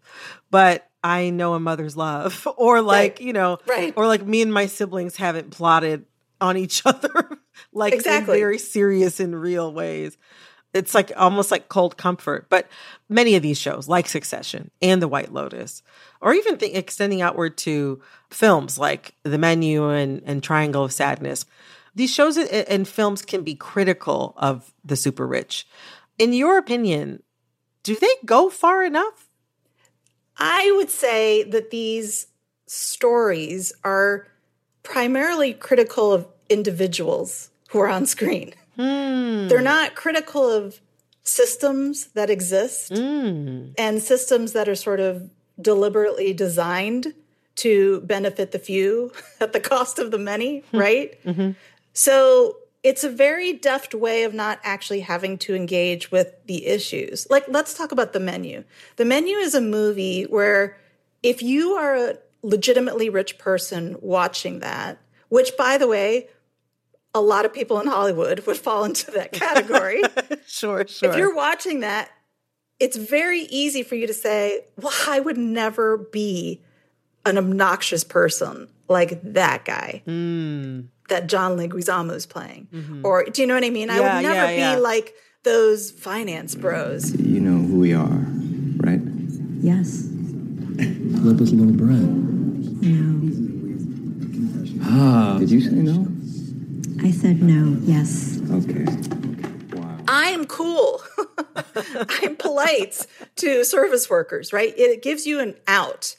But 0.49 0.89
I 1.03 1.29
know 1.29 1.53
a 1.53 1.59
mother's 1.59 1.95
love. 1.95 2.47
Or 2.57 2.81
like, 2.81 3.13
right. 3.13 3.21
you 3.21 3.33
know, 3.33 3.59
right. 3.67 3.93
or 3.95 4.07
like 4.07 4.25
me 4.25 4.41
and 4.41 4.53
my 4.53 4.65
siblings 4.65 5.15
haven't 5.15 5.51
plotted 5.51 6.05
on 6.41 6.57
each 6.57 6.81
other 6.85 7.39
like 7.73 7.93
exactly. 7.93 8.35
in 8.35 8.41
very 8.41 8.57
serious 8.57 9.19
and 9.19 9.39
real 9.39 9.71
ways. 9.71 10.17
It's 10.73 10.93
like 10.93 11.11
almost 11.15 11.49
like 11.49 11.69
cold 11.69 11.97
comfort. 11.97 12.47
But 12.49 12.67
many 13.09 13.35
of 13.35 13.41
these 13.41 13.57
shows, 13.57 13.87
like 13.87 14.07
Succession 14.07 14.69
and 14.81 15.01
The 15.01 15.07
White 15.07 15.31
Lotus, 15.31 15.81
or 16.21 16.33
even 16.33 16.57
th- 16.57 16.75
extending 16.75 17.21
outward 17.21 17.57
to 17.59 18.01
films 18.29 18.77
like 18.77 19.15
The 19.23 19.37
Menu 19.37 19.89
and, 19.89 20.21
and 20.25 20.43
Triangle 20.43 20.83
of 20.83 20.91
Sadness, 20.91 21.45
these 21.97 22.13
shows 22.13 22.37
and 22.37 22.87
films 22.87 23.23
can 23.23 23.41
be 23.41 23.55
critical 23.55 24.35
of 24.37 24.71
the 24.85 24.95
super 24.95 25.25
rich. 25.25 25.67
In 26.19 26.31
your 26.31 26.59
opinion, 26.59 27.23
do 27.81 27.95
they 27.95 28.13
go 28.23 28.51
far 28.51 28.83
enough? 28.83 29.27
I 30.37 30.71
would 30.77 30.91
say 30.91 31.41
that 31.43 31.71
these 31.71 32.27
stories 32.67 33.73
are 33.83 34.27
primarily 34.83 35.53
critical 35.53 36.13
of 36.13 36.27
individuals 36.49 37.49
who 37.69 37.79
are 37.79 37.89
on 37.89 38.05
screen. 38.05 38.53
Hmm. 38.75 39.47
They're 39.47 39.61
not 39.61 39.95
critical 39.95 40.47
of 40.47 40.79
systems 41.23 42.07
that 42.13 42.29
exist 42.29 42.91
mm. 42.91 43.73
and 43.77 44.01
systems 44.01 44.53
that 44.53 44.69
are 44.69 44.75
sort 44.75 44.99
of 44.99 45.29
deliberately 45.59 46.31
designed 46.31 47.13
to 47.55 48.01
benefit 48.01 48.51
the 48.51 48.59
few 48.59 49.11
at 49.41 49.51
the 49.51 49.59
cost 49.59 49.97
of 49.97 50.11
the 50.11 50.19
many, 50.19 50.59
hmm. 50.59 50.77
right? 50.77 51.25
Mm-hmm. 51.25 51.51
So 51.97 52.57
it's 52.83 53.03
a 53.03 53.09
very 53.09 53.53
deft 53.53 53.95
way 53.95 54.21
of 54.21 54.31
not 54.31 54.59
actually 54.63 54.99
having 54.99 55.39
to 55.39 55.55
engage 55.55 56.11
with 56.11 56.31
the 56.45 56.67
issues. 56.67 57.25
Like, 57.27 57.45
let's 57.47 57.73
talk 57.73 57.91
about 57.91 58.13
the 58.13 58.19
menu. 58.19 58.63
The 58.97 59.03
menu 59.03 59.37
is 59.37 59.55
a 59.55 59.61
movie 59.61 60.21
where 60.25 60.77
if 61.23 61.41
you 61.41 61.71
are 61.71 61.95
a 61.95 62.17
legitimately 62.43 63.09
rich 63.09 63.39
person 63.39 63.97
watching 63.99 64.59
that, 64.59 64.99
which 65.29 65.57
by 65.57 65.79
the 65.79 65.87
way, 65.87 66.27
a 67.15 67.19
lot 67.19 67.45
of 67.45 67.53
people 67.53 67.81
in 67.81 67.87
Hollywood 67.87 68.41
would 68.45 68.57
fall 68.57 68.83
into 68.83 69.09
that 69.11 69.31
category. 69.31 70.03
sure, 70.45 70.85
sure. 70.87 71.09
If 71.09 71.17
you're 71.17 71.35
watching 71.35 71.79
that, 71.79 72.11
it's 72.79 72.95
very 72.95 73.41
easy 73.41 73.81
for 73.81 73.95
you 73.95 74.05
to 74.05 74.13
say, 74.13 74.65
well, 74.79 74.93
I 75.07 75.19
would 75.19 75.39
never 75.39 75.97
be 75.97 76.61
an 77.25 77.39
obnoxious 77.39 78.03
person 78.03 78.67
like 78.87 79.19
that 79.23 79.65
guy. 79.65 80.03
Mm 80.05 80.89
that 81.07 81.27
John 81.27 81.57
Leguizamo 81.57 82.13
is 82.13 82.25
playing. 82.25 82.67
Mm-hmm. 82.73 83.05
Or 83.05 83.23
do 83.25 83.41
you 83.41 83.47
know 83.47 83.55
what 83.55 83.63
I 83.63 83.69
mean? 83.69 83.87
Yeah, 83.87 83.95
I 83.95 83.99
would 83.99 84.23
never 84.23 84.35
yeah, 84.35 84.49
yeah. 84.49 84.75
be 84.75 84.81
like 84.81 85.13
those 85.43 85.91
finance 85.91 86.55
bros. 86.55 87.15
You 87.19 87.39
know 87.39 87.65
who 87.67 87.79
we 87.79 87.93
are, 87.93 88.25
right? 88.77 89.01
Yes. 89.61 90.07
Flip 91.21 91.41
us 91.41 91.51
a 91.51 91.55
little 91.55 91.73
bread. 91.73 92.03
No. 92.83 93.17
Ah. 94.83 95.37
Did 95.39 95.51
you 95.51 95.61
say 95.61 95.71
no? 95.71 96.07
I 97.03 97.11
said 97.11 97.41
no, 97.41 97.77
yes. 97.83 98.39
Okay. 98.51 98.85
I 100.07 100.29
am 100.29 100.45
cool. 100.45 101.01
I'm 102.09 102.35
polite 102.37 103.05
to 103.37 103.63
service 103.65 104.09
workers, 104.09 104.53
right? 104.53 104.73
It 104.77 105.01
gives 105.01 105.27
you 105.27 105.39
an 105.39 105.55
out. 105.67 106.15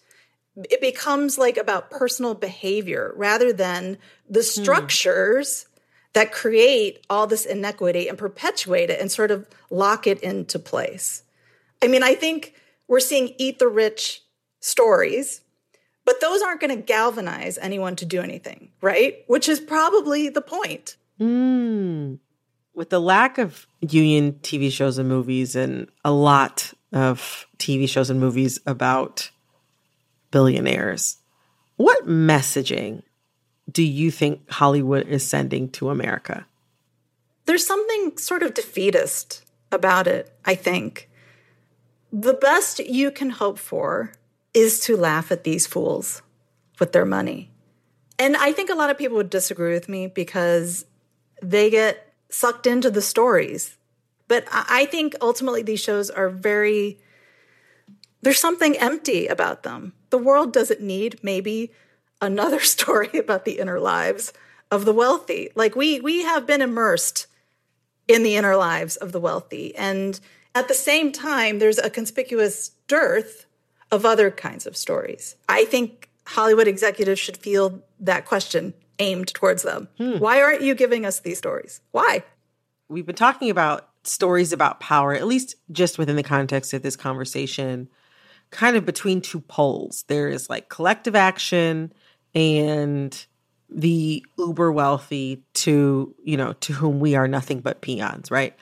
It 0.70 0.80
becomes 0.80 1.38
like 1.38 1.56
about 1.56 1.90
personal 1.90 2.34
behavior 2.34 3.12
rather 3.16 3.52
than 3.52 3.98
the 4.28 4.42
structures 4.42 5.66
that 6.14 6.32
create 6.32 7.04
all 7.08 7.26
this 7.26 7.44
inequity 7.46 8.08
and 8.08 8.18
perpetuate 8.18 8.90
it 8.90 9.00
and 9.00 9.10
sort 9.10 9.30
of 9.30 9.46
lock 9.70 10.06
it 10.06 10.20
into 10.20 10.58
place. 10.58 11.22
I 11.82 11.86
mean, 11.86 12.02
I 12.02 12.14
think 12.14 12.54
we're 12.88 13.00
seeing 13.00 13.34
eat 13.38 13.58
the 13.58 13.68
rich 13.68 14.22
stories, 14.60 15.42
but 16.04 16.20
those 16.20 16.42
aren't 16.42 16.60
going 16.60 16.74
to 16.74 16.82
galvanize 16.82 17.58
anyone 17.58 17.94
to 17.96 18.04
do 18.04 18.20
anything, 18.20 18.70
right? 18.80 19.18
Which 19.26 19.48
is 19.48 19.60
probably 19.60 20.28
the 20.28 20.40
point. 20.40 20.96
Mm. 21.20 22.18
With 22.74 22.90
the 22.90 23.00
lack 23.00 23.38
of 23.38 23.66
union 23.80 24.34
TV 24.42 24.72
shows 24.72 24.98
and 24.98 25.08
movies, 25.08 25.54
and 25.54 25.88
a 26.04 26.12
lot 26.12 26.72
of 26.92 27.46
TV 27.58 27.88
shows 27.88 28.08
and 28.08 28.20
movies 28.20 28.58
about 28.66 29.30
billionaires, 30.30 31.18
what 31.76 32.06
messaging 32.06 33.02
do 33.70 33.82
you 33.82 34.10
think 34.10 34.50
Hollywood 34.50 35.06
is 35.06 35.26
sending 35.26 35.68
to 35.70 35.90
America? 35.90 36.46
There's 37.46 37.66
something 37.66 38.16
sort 38.18 38.42
of 38.42 38.54
defeatist 38.54 39.42
about 39.70 40.06
it, 40.06 40.32
I 40.44 40.54
think. 40.54 41.08
The 42.12 42.34
best 42.34 42.78
you 42.78 43.10
can 43.10 43.30
hope 43.30 43.58
for 43.58 44.12
is 44.54 44.80
to 44.80 44.96
laugh 44.96 45.30
at 45.30 45.44
these 45.44 45.66
fools 45.66 46.22
with 46.78 46.92
their 46.92 47.04
money. 47.04 47.50
And 48.18 48.36
I 48.36 48.52
think 48.52 48.70
a 48.70 48.74
lot 48.74 48.90
of 48.90 48.98
people 48.98 49.16
would 49.18 49.30
disagree 49.30 49.72
with 49.72 49.88
me 49.88 50.06
because 50.08 50.84
they 51.42 51.70
get 51.70 52.12
sucked 52.30 52.66
into 52.66 52.90
the 52.90 53.02
stories. 53.02 53.76
But 54.26 54.44
I 54.50 54.86
think 54.86 55.14
ultimately 55.20 55.62
these 55.62 55.80
shows 55.80 56.10
are 56.10 56.28
very, 56.28 56.98
there's 58.22 58.40
something 58.40 58.76
empty 58.76 59.26
about 59.26 59.62
them. 59.62 59.92
The 60.10 60.18
world 60.18 60.52
doesn't 60.52 60.80
need 60.80 61.20
maybe 61.22 61.72
another 62.20 62.60
story 62.74 63.10
about 63.18 63.44
the 63.44 63.58
inner 63.58 63.80
lives 63.80 64.32
of 64.70 64.84
the 64.84 64.92
wealthy. 64.92 65.50
Like 65.54 65.76
we 65.76 66.00
we 66.00 66.22
have 66.22 66.46
been 66.46 66.62
immersed 66.62 67.26
in 68.06 68.22
the 68.22 68.36
inner 68.36 68.56
lives 68.56 68.96
of 68.96 69.12
the 69.12 69.20
wealthy. 69.20 69.74
And 69.76 70.18
at 70.54 70.68
the 70.68 70.74
same 70.74 71.12
time, 71.12 71.58
there's 71.58 71.78
a 71.78 71.90
conspicuous 71.90 72.72
dearth 72.88 73.46
of 73.90 74.04
other 74.04 74.30
kinds 74.30 74.66
of 74.66 74.76
stories. 74.76 75.36
I 75.48 75.66
think 75.66 76.10
Hollywood 76.26 76.66
executives 76.68 77.20
should 77.20 77.36
feel 77.36 77.82
that 78.00 78.26
question 78.26 78.74
aimed 78.98 79.28
towards 79.28 79.62
them. 79.62 79.88
Hmm. 79.98 80.18
Why 80.18 80.42
aren't 80.42 80.62
you 80.62 80.74
giving 80.74 81.06
us 81.06 81.20
these 81.20 81.38
stories? 81.38 81.80
Why? 81.92 82.24
We've 82.88 83.06
been 83.06 83.14
talking 83.14 83.50
about 83.50 83.88
stories 84.02 84.52
about 84.52 84.80
power, 84.80 85.14
at 85.14 85.26
least 85.26 85.54
just 85.70 85.98
within 85.98 86.16
the 86.16 86.22
context 86.22 86.72
of 86.72 86.82
this 86.82 86.96
conversation, 86.96 87.88
kind 88.50 88.76
of 88.76 88.86
between 88.86 89.20
two 89.20 89.40
poles. 89.40 90.04
There 90.08 90.28
is 90.28 90.48
like 90.48 90.68
collective 90.68 91.14
action 91.14 91.92
and 92.34 93.26
the 93.70 94.24
uber 94.38 94.72
wealthy 94.72 95.42
to, 95.52 96.14
you 96.24 96.36
know, 96.36 96.54
to 96.54 96.72
whom 96.72 97.00
we 97.00 97.14
are 97.14 97.28
nothing 97.28 97.60
but 97.60 97.80
peons, 97.80 98.30
right? 98.30 98.54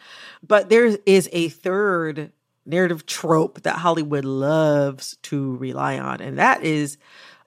But 0.46 0.68
there 0.68 0.96
is 1.06 1.28
a 1.32 1.48
third 1.48 2.32
narrative 2.64 3.06
trope 3.06 3.62
that 3.62 3.76
Hollywood 3.76 4.24
loves 4.24 5.16
to 5.22 5.56
rely 5.56 5.98
on, 5.98 6.20
and 6.20 6.38
that 6.38 6.64
is 6.64 6.98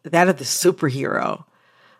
that 0.03 0.29
of 0.29 0.37
the 0.37 0.45
superhero. 0.45 1.43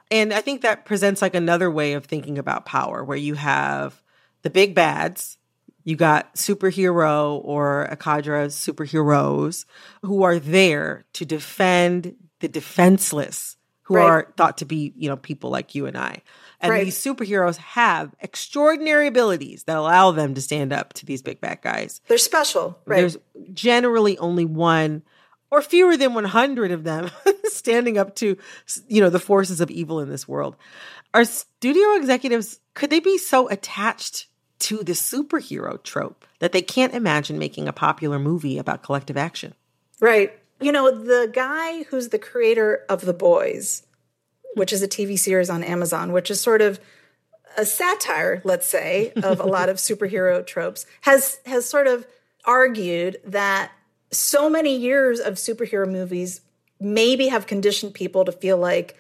And 0.10 0.34
I 0.34 0.42
think 0.42 0.62
that 0.62 0.86
presents 0.86 1.22
like 1.22 1.36
another 1.36 1.70
way 1.70 1.94
of 1.94 2.06
thinking 2.06 2.38
about 2.38 2.66
power 2.66 3.04
where 3.04 3.18
you 3.18 3.34
have 3.36 4.02
the 4.42 4.50
big 4.50 4.74
bads, 4.74 5.38
you 5.84 5.96
got 5.96 6.36
superhero 6.36 7.42
or 7.44 7.84
a 7.86 7.96
cadre 7.96 8.44
of 8.46 8.52
superheroes 8.52 9.66
who 10.04 10.24
are 10.24 10.40
there 10.40 11.06
to 11.14 11.26
defend 11.26 12.16
the 12.40 12.48
defenseless, 12.48 13.58
who 13.84 13.96
Right. 13.96 14.06
are 14.06 14.34
thought 14.38 14.58
to 14.60 14.66
be, 14.66 14.94
you 14.96 15.10
know, 15.10 15.18
people 15.18 15.50
like 15.50 15.76
you 15.76 15.86
and 15.86 15.98
I. 15.98 16.22
And 16.62 16.72
Right. 16.72 16.84
these 16.86 16.98
superheroes 17.02 17.58
have 17.58 18.14
extraordinary 18.20 19.08
abilities 19.08 19.64
that 19.64 19.78
allow 19.78 20.12
them 20.12 20.34
to 20.36 20.42
stand 20.42 20.72
up 20.74 20.94
to 20.94 21.06
these 21.06 21.22
big 21.22 21.42
bad 21.42 21.62
guys. 21.62 22.02
They're 22.08 22.18
special, 22.18 22.78
right? 22.86 22.98
There's 22.98 23.18
generally 23.54 24.18
only 24.18 24.46
one 24.46 25.04
or 25.52 25.62
fewer 25.62 25.98
than 25.98 26.14
100 26.14 26.72
of 26.72 26.84
them 26.84 27.10
standing 27.46 27.98
up 27.98 28.16
to 28.18 28.38
you 28.88 29.02
know 29.02 29.10
the 29.10 29.20
forces 29.20 29.60
of 29.62 29.72
evil 29.72 30.00
in 30.00 30.10
this 30.10 30.28
world. 30.28 30.56
Are 31.14 31.26
studio 31.26 31.96
executives 31.96 32.60
could 32.76 32.92
they 32.92 33.00
be 33.00 33.18
so 33.18 33.50
attached 33.50 34.28
to 34.60 34.84
the 34.84 34.94
superhero 34.94 35.82
trope 35.84 36.26
that 36.40 36.52
they 36.52 36.62
can't 36.62 36.94
imagine 36.94 37.38
making 37.38 37.68
a 37.68 37.74
popular 37.74 38.20
movie 38.20 38.58
about 38.58 38.84
collective 38.84 39.18
action? 39.18 39.54
Right. 40.00 40.38
You 40.62 40.72
know, 40.72 40.92
the 40.92 41.30
guy 41.32 41.84
who's 41.84 42.10
the 42.10 42.20
creator 42.20 42.86
of 42.90 43.02
The 43.02 43.14
Boys, 43.14 43.84
which 44.56 44.74
is 44.74 44.82
a 44.82 44.88
TV 44.88 45.18
series 45.18 45.50
on 45.50 45.64
Amazon, 45.64 46.12
which 46.12 46.30
is 46.30 46.42
sort 46.42 46.62
of 46.62 46.80
a 47.58 47.66
satire, 47.66 48.42
let's 48.44 48.68
say, 48.68 49.12
of 49.24 49.40
a 49.40 49.46
lot 49.46 49.70
of 49.70 49.78
superhero 49.78 50.46
tropes, 50.46 50.86
has 51.02 51.40
has 51.46 51.66
sort 51.68 51.88
of 51.88 52.06
argued 52.46 53.18
that 53.26 53.72
so 54.12 54.50
many 54.50 54.76
years 54.76 55.20
of 55.20 55.36
superhero 55.36 55.90
movies 55.90 56.42
maybe 56.80 57.28
have 57.28 57.48
conditioned 57.48 57.94
people 57.94 58.26
to 58.26 58.32
feel 58.32 58.58
like 58.58 58.98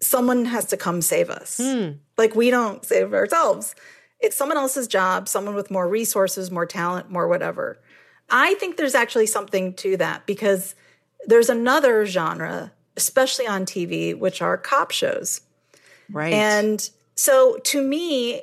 someone 0.00 0.44
has 0.44 0.66
to 0.66 0.76
come 0.76 1.02
save 1.02 1.30
us. 1.30 1.58
Hmm. 1.62 1.92
Like 2.16 2.34
we 2.34 2.50
don't 2.50 2.84
save 2.84 3.12
ourselves. 3.12 3.74
It's 4.20 4.36
someone 4.36 4.58
else's 4.58 4.86
job, 4.86 5.28
someone 5.28 5.54
with 5.54 5.70
more 5.70 5.88
resources, 5.88 6.50
more 6.50 6.66
talent, 6.66 7.10
more 7.10 7.28
whatever. 7.28 7.78
I 8.30 8.54
think 8.54 8.76
there's 8.76 8.94
actually 8.94 9.26
something 9.26 9.74
to 9.74 9.96
that 9.98 10.26
because 10.26 10.74
there's 11.26 11.48
another 11.48 12.06
genre, 12.06 12.72
especially 12.96 13.46
on 13.46 13.66
TV, 13.66 14.18
which 14.18 14.42
are 14.42 14.56
cop 14.56 14.90
shows. 14.90 15.42
Right. 16.10 16.32
And 16.32 16.88
so 17.14 17.58
to 17.64 17.82
me, 17.82 18.42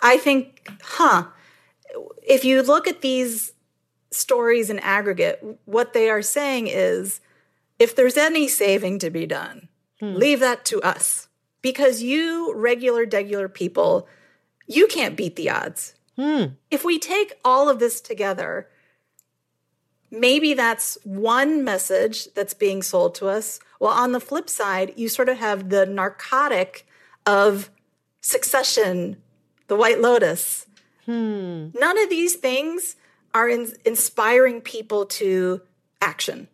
I 0.00 0.16
think, 0.16 0.70
huh, 0.82 1.26
if 2.22 2.44
you 2.44 2.62
look 2.62 2.86
at 2.86 3.00
these 3.00 3.52
stories 4.10 4.70
in 4.70 4.78
aggregate, 4.78 5.44
what 5.64 5.92
they 5.92 6.08
are 6.10 6.22
saying 6.22 6.68
is 6.68 7.20
if 7.78 7.94
there's 7.94 8.16
any 8.16 8.48
saving 8.48 8.98
to 9.00 9.10
be 9.10 9.26
done, 9.26 9.68
hmm. 9.98 10.14
leave 10.14 10.40
that 10.40 10.64
to 10.66 10.80
us. 10.82 11.28
Because 11.62 12.02
you, 12.02 12.54
regular, 12.54 13.04
degular 13.04 13.52
people, 13.52 14.08
you 14.70 14.86
can't 14.86 15.16
beat 15.16 15.34
the 15.34 15.50
odds. 15.50 15.94
Hmm. 16.16 16.44
If 16.70 16.84
we 16.84 16.98
take 16.98 17.34
all 17.44 17.68
of 17.68 17.80
this 17.80 18.00
together, 18.00 18.68
maybe 20.12 20.54
that's 20.54 20.96
one 21.02 21.64
message 21.64 22.32
that's 22.34 22.54
being 22.54 22.80
sold 22.80 23.16
to 23.16 23.26
us. 23.26 23.58
Well, 23.80 23.90
on 23.90 24.12
the 24.12 24.20
flip 24.20 24.48
side, 24.48 24.92
you 24.96 25.08
sort 25.08 25.28
of 25.28 25.38
have 25.38 25.70
the 25.70 25.86
narcotic 25.86 26.86
of 27.26 27.68
Succession, 28.20 29.16
the 29.66 29.76
White 29.76 30.00
Lotus. 30.00 30.66
Hmm. 31.04 31.70
None 31.74 31.98
of 31.98 32.08
these 32.08 32.36
things 32.36 32.94
are 33.34 33.48
in- 33.48 33.74
inspiring 33.84 34.60
people 34.60 35.04
to 35.06 35.62
action. 36.00 36.46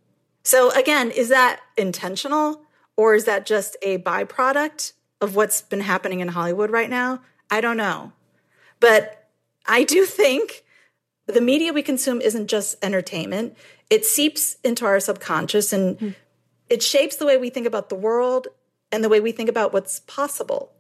So, 0.43 0.71
again, 0.71 1.11
is 1.11 1.29
that 1.29 1.61
intentional 1.77 2.63
or 2.97 3.15
is 3.15 3.25
that 3.27 3.45
just 3.45 3.77
a 3.83 3.99
byproduct 3.99 4.93
of 5.21 5.35
what's 5.35 5.61
been 5.61 5.81
happening 5.81 6.21
in 6.21 6.29
Hollywood 6.29 6.71
right 6.71 6.89
now? 6.89 7.21
I 7.51 7.61
don't 7.61 7.77
know. 7.77 8.13
But 8.81 9.29
I 9.67 9.85
do 9.85 10.05
think 10.05 10.65
the 11.27 11.41
media 11.41 11.73
we 11.73 11.83
consume 11.83 12.21
isn't 12.21 12.49
just 12.49 12.77
entertainment, 12.83 13.57
it 13.91 14.05
seeps 14.05 14.57
into 14.65 14.85
our 14.85 15.01
subconscious 15.01 15.73
and 15.73 15.99
hmm. 15.99 16.09
it 16.69 16.83
shapes 16.83 17.17
the 17.17 17.27
way 17.27 17.37
we 17.37 17.51
think 17.51 17.67
about 17.67 17.89
the 17.89 17.95
world 17.95 18.49
and 18.93 19.03
the 19.03 19.09
way 19.09 19.21
we 19.21 19.33
think 19.33 19.49
about 19.49 19.73
what's 19.73 20.01
possible. 20.01 20.73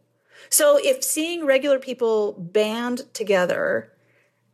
So 0.48 0.78
if 0.82 1.02
seeing 1.02 1.44
regular 1.44 1.78
people 1.78 2.32
band 2.32 3.02
together, 3.14 3.92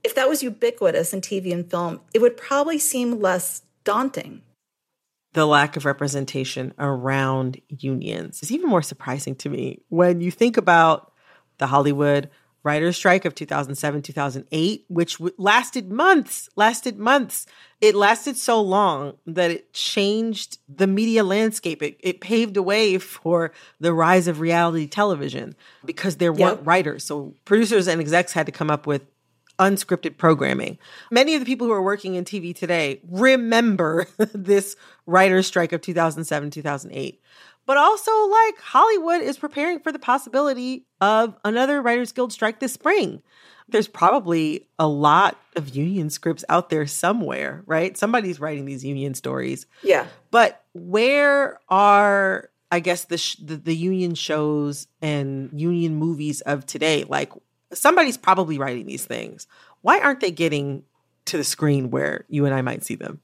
if 0.02 0.14
that 0.14 0.28
was 0.28 0.42
ubiquitous 0.42 1.12
in 1.12 1.20
TV 1.20 1.52
and 1.52 1.70
film, 1.70 2.00
it 2.14 2.20
would 2.20 2.36
probably 2.36 2.78
seem 2.78 3.20
less 3.20 3.62
daunting. 3.84 4.42
the 5.34 5.46
lack 5.46 5.76
of 5.76 5.84
representation 5.84 6.74
around 6.78 7.60
unions 7.68 8.42
is 8.42 8.52
even 8.52 8.68
more 8.68 8.82
surprising 8.82 9.34
to 9.34 9.48
me 9.48 9.82
when 9.88 10.20
you 10.20 10.30
think 10.30 10.56
about 10.56 11.11
the 11.62 11.68
Hollywood 11.68 12.28
writers' 12.64 12.96
strike 12.96 13.24
of 13.24 13.34
2007 13.34 14.02
2008 14.02 14.84
which 14.88 15.18
w- 15.18 15.34
lasted 15.36 15.90
months 15.90 16.48
lasted 16.56 16.96
months 16.98 17.46
it 17.80 17.94
lasted 17.96 18.36
so 18.36 18.60
long 18.60 19.14
that 19.26 19.50
it 19.50 19.72
changed 19.72 20.58
the 20.68 20.86
media 20.86 21.22
landscape 21.24 21.82
it, 21.82 21.96
it 22.00 22.20
paved 22.20 22.56
a 22.56 22.62
way 22.62 22.98
for 22.98 23.50
the 23.80 23.92
rise 23.92 24.28
of 24.28 24.38
reality 24.38 24.86
television 24.86 25.54
because 25.84 26.16
there 26.18 26.32
weren't 26.32 26.58
Yep. 26.58 26.66
writers 26.66 27.02
so 27.04 27.34
producers 27.44 27.88
and 27.88 28.00
execs 28.00 28.32
had 28.32 28.46
to 28.46 28.52
come 28.52 28.70
up 28.70 28.86
with 28.86 29.02
unscripted 29.58 30.16
programming. 30.16 30.76
Many 31.10 31.34
of 31.34 31.40
the 31.40 31.46
people 31.46 31.66
who 31.66 31.72
are 31.72 31.82
working 31.82 32.14
in 32.16 32.24
TV 32.24 32.54
today 32.54 33.00
remember 33.08 34.06
this 34.34 34.76
writer's 35.06 35.46
strike 35.46 35.72
of 35.72 35.80
2007, 35.82 36.50
2008. 36.50 37.20
But 37.66 37.76
also, 37.76 38.10
like, 38.26 38.58
Hollywood 38.58 39.22
is 39.22 39.38
preparing 39.38 39.78
for 39.80 39.92
the 39.92 39.98
possibility 39.98 40.84
of 41.00 41.36
another 41.44 41.80
Writers 41.80 42.12
Guild 42.12 42.32
strike 42.32 42.60
this 42.60 42.72
spring. 42.72 43.22
there's 43.68 43.88
probably 43.88 44.68
a 44.78 44.86
lot 44.86 45.38
of 45.56 45.74
union 45.74 46.10
scripts 46.10 46.44
out 46.48 46.68
there 46.68 46.86
somewhere, 46.86 47.62
right? 47.66 47.96
Somebody's 47.96 48.40
writing 48.40 48.64
these 48.66 48.84
union 48.84 49.14
stories. 49.14 49.66
Yeah. 49.82 50.06
But 50.30 50.64
where 50.74 51.58
are 51.68 52.50
I 52.70 52.80
guess 52.80 53.04
the, 53.04 53.18
sh- 53.18 53.36
the 53.36 53.56
the 53.56 53.76
union 53.76 54.14
shows 54.14 54.88
and 55.00 55.50
union 55.58 55.94
movies 55.96 56.40
of 56.42 56.66
today? 56.66 57.04
Like 57.04 57.32
somebody's 57.72 58.16
probably 58.16 58.58
writing 58.58 58.86
these 58.86 59.04
things. 59.04 59.46
Why 59.82 60.00
aren't 60.00 60.20
they 60.20 60.30
getting 60.30 60.82
to 61.26 61.36
the 61.36 61.44
screen 61.44 61.90
where 61.90 62.24
you 62.28 62.44
and 62.46 62.54
I 62.54 62.62
might 62.62 62.84
see 62.84 62.94
them? 62.96 63.20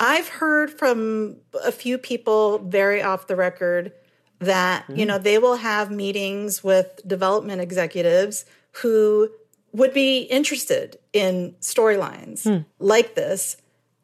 I've 0.00 0.28
heard 0.28 0.70
from 0.70 1.36
a 1.64 1.72
few 1.72 1.98
people 1.98 2.58
very 2.58 3.02
off 3.02 3.26
the 3.26 3.36
record 3.36 3.92
that, 4.38 4.84
you 4.88 5.04
know, 5.04 5.18
they 5.18 5.38
will 5.38 5.56
have 5.56 5.90
meetings 5.90 6.62
with 6.62 7.00
development 7.06 7.60
executives 7.60 8.44
who 8.82 9.30
would 9.72 9.92
be 9.92 10.20
interested 10.22 10.98
in 11.12 11.56
storylines 11.60 12.46
like 12.78 13.16
this, 13.16 13.56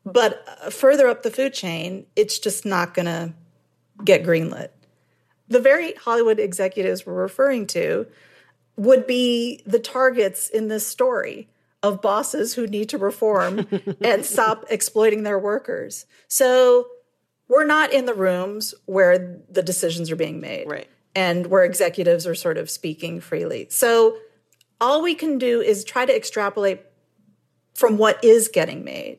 but 0.05 0.45
uh, 0.47 0.71
further 0.71 1.07
up 1.07 1.23
the 1.23 1.31
food 1.31 1.55
chain, 1.55 2.07
it's 2.17 2.39
just 2.39 2.67
not 2.67 2.95
going 2.95 3.07
to 3.07 3.33
get 4.05 4.25
greenlit. 4.25 4.71
The 5.49 5.61
very 5.61 5.95
Hollywood 5.95 6.41
executives 6.41 7.07
we're 7.07 7.15
referring 7.15 7.67
to 7.69 8.07
would 8.77 9.07
be 9.07 9.63
the 9.65 9.79
targets 9.79 10.49
in 10.49 10.67
this 10.67 10.85
story 10.87 11.49
of 11.85 12.01
bosses 12.01 12.55
who 12.55 12.67
need 12.67 12.89
to 12.89 12.99
reform 12.99 13.67
and 14.01 14.25
stop 14.25 14.65
exploiting 14.71 15.23
their 15.23 15.39
workers. 15.39 16.07
So 16.29 16.87
we're 17.47 17.67
not 17.67 17.93
in 17.93 18.07
the 18.07 18.15
rooms 18.15 18.75
where 18.87 19.43
the 19.51 19.63
decisions 19.63 20.11
are 20.11 20.17
being 20.17 20.41
made. 20.41 20.67
Right. 20.67 20.89
And 21.15 21.47
where 21.47 21.63
executives 21.63 22.27
are 22.27 22.35
sort 22.35 22.57
of 22.57 22.71
speaking 22.71 23.21
freely. 23.21 23.67
So 23.71 24.17
all 24.81 25.03
we 25.03 25.15
can 25.15 25.39
do 25.39 25.61
is 25.61 25.85
try 25.85 26.07
to 26.07 26.17
extrapolate 26.17 26.81
from 27.75 27.99
what 27.99 28.25
is 28.25 28.49
getting 28.49 28.83
made. 28.83 29.19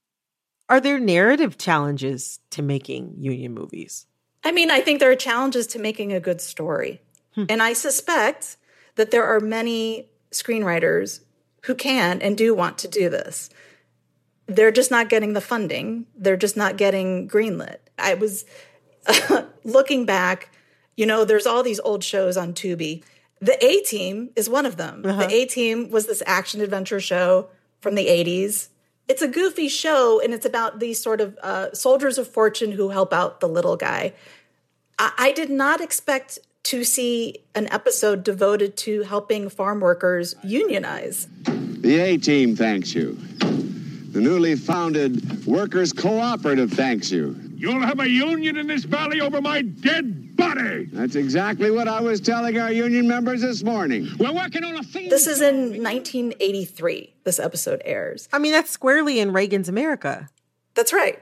Are 0.67 0.81
there 0.81 0.99
narrative 0.99 1.57
challenges 1.57 2.39
to 2.49 2.63
making 2.63 3.13
union 3.19 3.53
movies? 3.53 4.07
I 4.43 4.51
mean, 4.51 4.71
I 4.71 4.81
think 4.81 4.99
there 4.99 5.11
are 5.11 5.15
challenges 5.15 5.67
to 5.67 5.79
making 5.79 6.11
a 6.11 6.19
good 6.19 6.41
story. 6.41 7.01
Hmm. 7.35 7.45
And 7.47 7.61
I 7.61 7.73
suspect 7.73 8.57
that 8.95 9.11
there 9.11 9.23
are 9.23 9.39
many 9.39 10.09
screenwriters 10.31 11.21
who 11.65 11.75
can 11.75 12.21
and 12.21 12.37
do 12.37 12.53
want 12.53 12.77
to 12.79 12.87
do 12.87 13.09
this. 13.09 13.49
They're 14.47 14.71
just 14.71 14.91
not 14.91 15.09
getting 15.09 15.33
the 15.33 15.41
funding, 15.41 16.05
they're 16.15 16.37
just 16.37 16.55
not 16.55 16.77
getting 16.77 17.27
greenlit. 17.27 17.77
I 17.97 18.13
was 18.13 18.45
looking 19.63 20.05
back, 20.05 20.51
you 20.95 21.05
know, 21.05 21.25
there's 21.25 21.47
all 21.47 21.63
these 21.63 21.79
old 21.79 22.03
shows 22.03 22.37
on 22.37 22.53
Tubi. 22.53 23.03
The 23.41 23.63
A 23.63 23.81
Team 23.81 24.29
is 24.35 24.49
one 24.49 24.65
of 24.65 24.77
them. 24.77 25.01
The 25.01 25.27
A 25.29 25.45
Team 25.45 25.89
was 25.89 26.07
this 26.07 26.23
action 26.25 26.61
adventure 26.61 26.99
show 26.99 27.49
from 27.81 27.95
the 27.95 28.07
80s. 28.07 28.69
It's 29.07 29.21
a 29.21 29.27
goofy 29.27 29.67
show, 29.67 30.19
and 30.19 30.33
it's 30.33 30.45
about 30.45 30.79
these 30.79 31.01
sort 31.01 31.21
of 31.21 31.37
uh, 31.43 31.73
soldiers 31.73 32.17
of 32.17 32.27
fortune 32.27 32.71
who 32.71 32.89
help 32.89 33.13
out 33.13 33.39
the 33.39 33.47
little 33.47 33.75
guy. 33.75 34.13
I, 34.97 35.11
I 35.17 35.31
did 35.31 35.49
not 35.49 35.81
expect 35.81 36.39
to 36.65 36.83
see 36.83 37.37
an 37.53 37.71
episode 37.71 38.23
devoted 38.23 38.75
to 38.77 39.03
helping 39.03 39.49
farm 39.49 39.79
workers 39.79 40.35
unionize. 40.43 41.27
The 41.45 41.99
A 41.99 42.17
Team 42.17 42.55
thanks 42.55 42.93
you. 42.93 43.13
The 44.11 44.21
newly 44.21 44.55
founded 44.55 45.45
Workers 45.45 45.93
Cooperative 45.93 46.71
thanks 46.71 47.11
you. 47.11 47.35
You'll 47.55 47.81
have 47.81 47.99
a 47.99 48.09
union 48.09 48.57
in 48.57 48.67
this 48.67 48.83
valley 48.83 49.21
over 49.21 49.41
my 49.41 49.61
dead 49.61 50.35
body. 50.35 50.85
That's 50.85 51.15
exactly 51.15 51.69
what 51.69 51.87
I 51.87 52.01
was 52.01 52.19
telling 52.19 52.57
our 52.57 52.71
union 52.71 53.07
members 53.07 53.41
this 53.41 53.63
morning. 53.63 54.07
We're 54.17 54.33
working 54.33 54.63
on 54.63 54.75
a 54.75 54.83
thing. 54.83 55.09
This 55.09 55.27
is 55.27 55.41
in 55.41 55.83
1983. 55.83 57.13
This 57.25 57.39
episode 57.39 57.81
airs. 57.85 58.27
I 58.33 58.39
mean, 58.39 58.53
that's 58.53 58.71
squarely 58.71 59.19
in 59.19 59.33
Reagan's 59.33 59.69
America. 59.69 60.29
That's 60.73 60.93
right. 60.93 61.21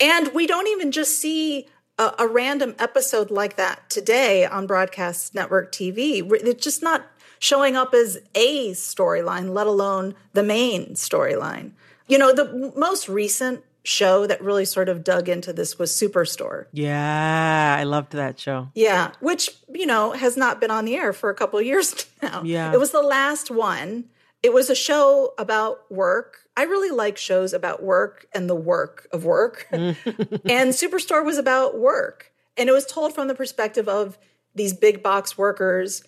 And 0.00 0.34
we 0.34 0.46
don't 0.46 0.66
even 0.68 0.90
just 0.90 1.18
see 1.18 1.68
a, 1.98 2.12
a 2.20 2.28
random 2.28 2.74
episode 2.78 3.30
like 3.30 3.56
that 3.56 3.88
today 3.90 4.44
on 4.46 4.66
broadcast 4.66 5.34
network 5.34 5.72
TV. 5.72 6.22
It's 6.32 6.64
just 6.64 6.82
not 6.82 7.06
showing 7.38 7.76
up 7.76 7.92
as 7.94 8.18
a 8.34 8.70
storyline, 8.70 9.52
let 9.52 9.66
alone 9.66 10.14
the 10.32 10.42
main 10.42 10.94
storyline. 10.94 11.72
You 12.06 12.18
know, 12.18 12.32
the 12.32 12.72
most 12.76 13.08
recent 13.08 13.64
show 13.84 14.26
that 14.26 14.40
really 14.40 14.64
sort 14.64 14.88
of 14.88 15.02
dug 15.02 15.28
into 15.28 15.52
this 15.52 15.78
was 15.78 15.90
Superstore. 15.90 16.66
Yeah, 16.72 17.76
I 17.78 17.82
loved 17.84 18.12
that 18.12 18.38
show. 18.38 18.68
Yeah, 18.74 19.12
which, 19.20 19.50
you 19.68 19.86
know, 19.86 20.12
has 20.12 20.36
not 20.36 20.60
been 20.60 20.70
on 20.70 20.84
the 20.84 20.94
air 20.94 21.12
for 21.12 21.30
a 21.30 21.34
couple 21.34 21.58
of 21.58 21.66
years 21.66 22.06
now. 22.22 22.42
Yeah. 22.44 22.72
It 22.72 22.78
was 22.78 22.92
the 22.92 23.02
last 23.02 23.50
one. 23.50 24.04
It 24.42 24.52
was 24.52 24.70
a 24.70 24.74
show 24.74 25.34
about 25.38 25.90
work. 25.90 26.41
I 26.56 26.64
really 26.64 26.90
like 26.90 27.16
shows 27.16 27.52
about 27.52 27.82
work 27.82 28.26
and 28.34 28.48
the 28.48 28.54
work 28.54 29.08
of 29.12 29.24
work. 29.24 29.66
and 29.72 29.96
Superstore 29.96 31.24
was 31.24 31.38
about 31.38 31.78
work. 31.78 32.32
And 32.56 32.68
it 32.68 32.72
was 32.72 32.86
told 32.86 33.14
from 33.14 33.28
the 33.28 33.34
perspective 33.34 33.88
of 33.88 34.18
these 34.54 34.74
big 34.74 35.02
box 35.02 35.38
workers 35.38 36.02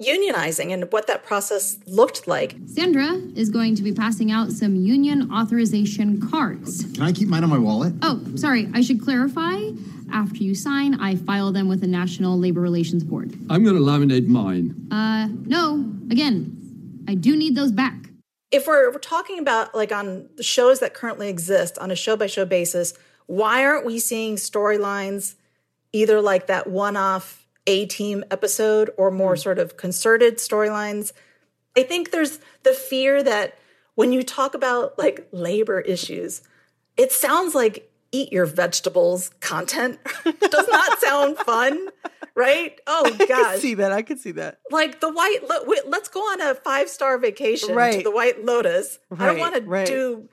unionizing 0.00 0.72
and 0.72 0.90
what 0.90 1.06
that 1.06 1.22
process 1.24 1.78
looked 1.86 2.26
like. 2.26 2.56
Sandra 2.66 3.20
is 3.36 3.50
going 3.50 3.74
to 3.74 3.82
be 3.82 3.92
passing 3.92 4.30
out 4.30 4.50
some 4.50 4.74
union 4.74 5.30
authorization 5.30 6.26
cards. 6.30 6.84
Can 6.94 7.02
I 7.02 7.12
keep 7.12 7.28
mine 7.28 7.44
on 7.44 7.50
my 7.50 7.58
wallet? 7.58 7.92
Oh, 8.00 8.22
sorry, 8.36 8.68
I 8.72 8.80
should 8.80 9.02
clarify. 9.02 9.58
After 10.12 10.38
you 10.38 10.54
sign, 10.54 10.94
I 10.94 11.16
file 11.16 11.52
them 11.52 11.68
with 11.68 11.82
the 11.82 11.86
National 11.86 12.38
Labor 12.38 12.60
Relations 12.60 13.04
Board. 13.04 13.34
I'm 13.50 13.62
going 13.62 13.76
to 13.76 13.82
laminate 13.82 14.26
mine. 14.26 14.74
Uh, 14.90 15.28
no, 15.46 15.84
again, 16.10 16.56
I 17.06 17.14
do 17.14 17.36
need 17.36 17.54
those 17.54 17.70
back. 17.70 17.99
If 18.50 18.66
we're, 18.66 18.90
we're 18.90 18.98
talking 18.98 19.38
about 19.38 19.74
like 19.74 19.92
on 19.92 20.28
the 20.36 20.42
shows 20.42 20.80
that 20.80 20.94
currently 20.94 21.28
exist 21.28 21.78
on 21.78 21.90
a 21.90 21.96
show 21.96 22.16
by 22.16 22.26
show 22.26 22.44
basis, 22.44 22.94
why 23.26 23.64
aren't 23.64 23.86
we 23.86 23.98
seeing 23.98 24.36
storylines 24.36 25.36
either 25.92 26.20
like 26.20 26.46
that 26.48 26.68
one 26.68 26.96
off 26.96 27.46
A 27.66 27.86
team 27.86 28.24
episode 28.30 28.90
or 28.96 29.10
more 29.10 29.34
mm. 29.34 29.42
sort 29.42 29.58
of 29.58 29.76
concerted 29.76 30.38
storylines? 30.38 31.12
I 31.76 31.84
think 31.84 32.10
there's 32.10 32.40
the 32.64 32.72
fear 32.72 33.22
that 33.22 33.56
when 33.94 34.12
you 34.12 34.22
talk 34.22 34.54
about 34.54 34.98
like 34.98 35.28
labor 35.30 35.80
issues, 35.80 36.42
it 36.96 37.12
sounds 37.12 37.54
like 37.54 37.89
eat 38.12 38.32
your 38.32 38.46
vegetables 38.46 39.30
content. 39.40 39.98
Does 40.24 40.68
not 40.68 41.00
sound 41.00 41.38
fun, 41.38 41.88
right? 42.34 42.78
Oh 42.86 43.02
I 43.20 43.26
gosh. 43.26 43.52
could 43.52 43.60
see 43.60 43.74
that. 43.74 43.92
I 43.92 44.02
could 44.02 44.18
see 44.18 44.32
that. 44.32 44.60
Like 44.70 45.00
the 45.00 45.12
white, 45.12 45.40
Lo- 45.48 45.64
wait, 45.64 45.86
let's 45.86 46.08
go 46.08 46.20
on 46.20 46.40
a 46.40 46.54
five 46.54 46.88
star 46.88 47.18
vacation 47.18 47.68
to 47.68 48.00
the 48.02 48.10
White 48.10 48.44
Lotus. 48.44 48.98
I 49.10 49.26
don't 49.26 49.36
Right, 49.36 49.38
want 49.38 49.54
to 49.54 49.84
do 49.86 50.28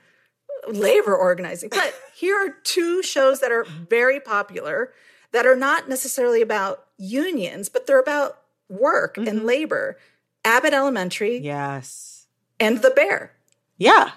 labor 0.72 1.16
organizing. 1.16 1.70
But 1.70 1.94
here 2.14 2.36
are 2.36 2.50
two 2.64 3.02
shows 3.02 3.40
that 3.40 3.52
are 3.52 3.64
very 3.64 4.20
popular 4.20 4.92
that 5.32 5.46
are 5.46 5.56
not 5.56 5.88
necessarily 5.88 6.42
about 6.42 6.84
unions, 6.96 7.68
but 7.68 7.86
they're 7.86 8.00
about 8.00 8.38
work 8.68 9.14
Mm-hmm. 9.16 9.28
and 9.28 9.44
labor. 9.44 9.98
Abbott 10.44 10.72
Elementary. 10.74 11.38
Yes. 11.38 12.26
And 12.60 12.80
The 12.82 12.90
Bear. 12.90 13.32
Yeah. 13.76 14.10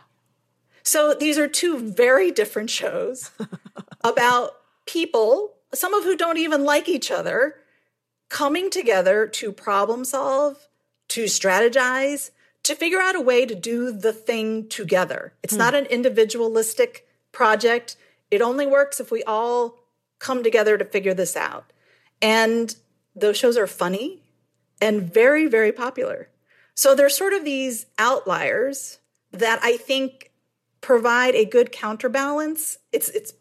So 0.83 1.13
these 1.13 1.37
are 1.37 1.47
two 1.47 1.77
very 1.77 2.31
different 2.31 2.69
shows 2.69 3.31
about 4.03 4.51
people, 4.85 5.53
some 5.73 5.93
of 5.93 6.03
who 6.03 6.15
don't 6.15 6.37
even 6.37 6.63
like 6.63 6.89
each 6.89 7.11
other, 7.11 7.55
coming 8.29 8.69
together 8.69 9.27
to 9.27 9.51
problem 9.51 10.05
solve, 10.05 10.67
to 11.09 11.25
strategize, 11.25 12.31
to 12.63 12.75
figure 12.75 12.99
out 12.99 13.15
a 13.15 13.21
way 13.21 13.45
to 13.45 13.55
do 13.55 13.91
the 13.91 14.13
thing 14.13 14.67
together. 14.67 15.33
It's 15.43 15.53
hmm. 15.53 15.59
not 15.59 15.75
an 15.75 15.85
individualistic 15.85 17.07
project. 17.31 17.95
It 18.29 18.41
only 18.41 18.65
works 18.65 18.99
if 18.99 19.11
we 19.11 19.23
all 19.23 19.79
come 20.19 20.43
together 20.43 20.77
to 20.77 20.85
figure 20.85 21.13
this 21.13 21.35
out. 21.35 21.71
And 22.21 22.75
those 23.15 23.37
shows 23.37 23.57
are 23.57 23.67
funny 23.67 24.21
and 24.79 25.01
very, 25.01 25.47
very 25.47 25.71
popular. 25.71 26.29
So 26.73 26.95
they're 26.95 27.09
sort 27.09 27.33
of 27.33 27.43
these 27.43 27.87
outliers 27.97 28.99
that 29.31 29.59
I 29.61 29.77
think 29.77 30.30
provide 30.81 31.35
a 31.35 31.45
good 31.45 31.71
counterbalance. 31.71 32.77
It's 32.91 33.09
it's 33.09 33.33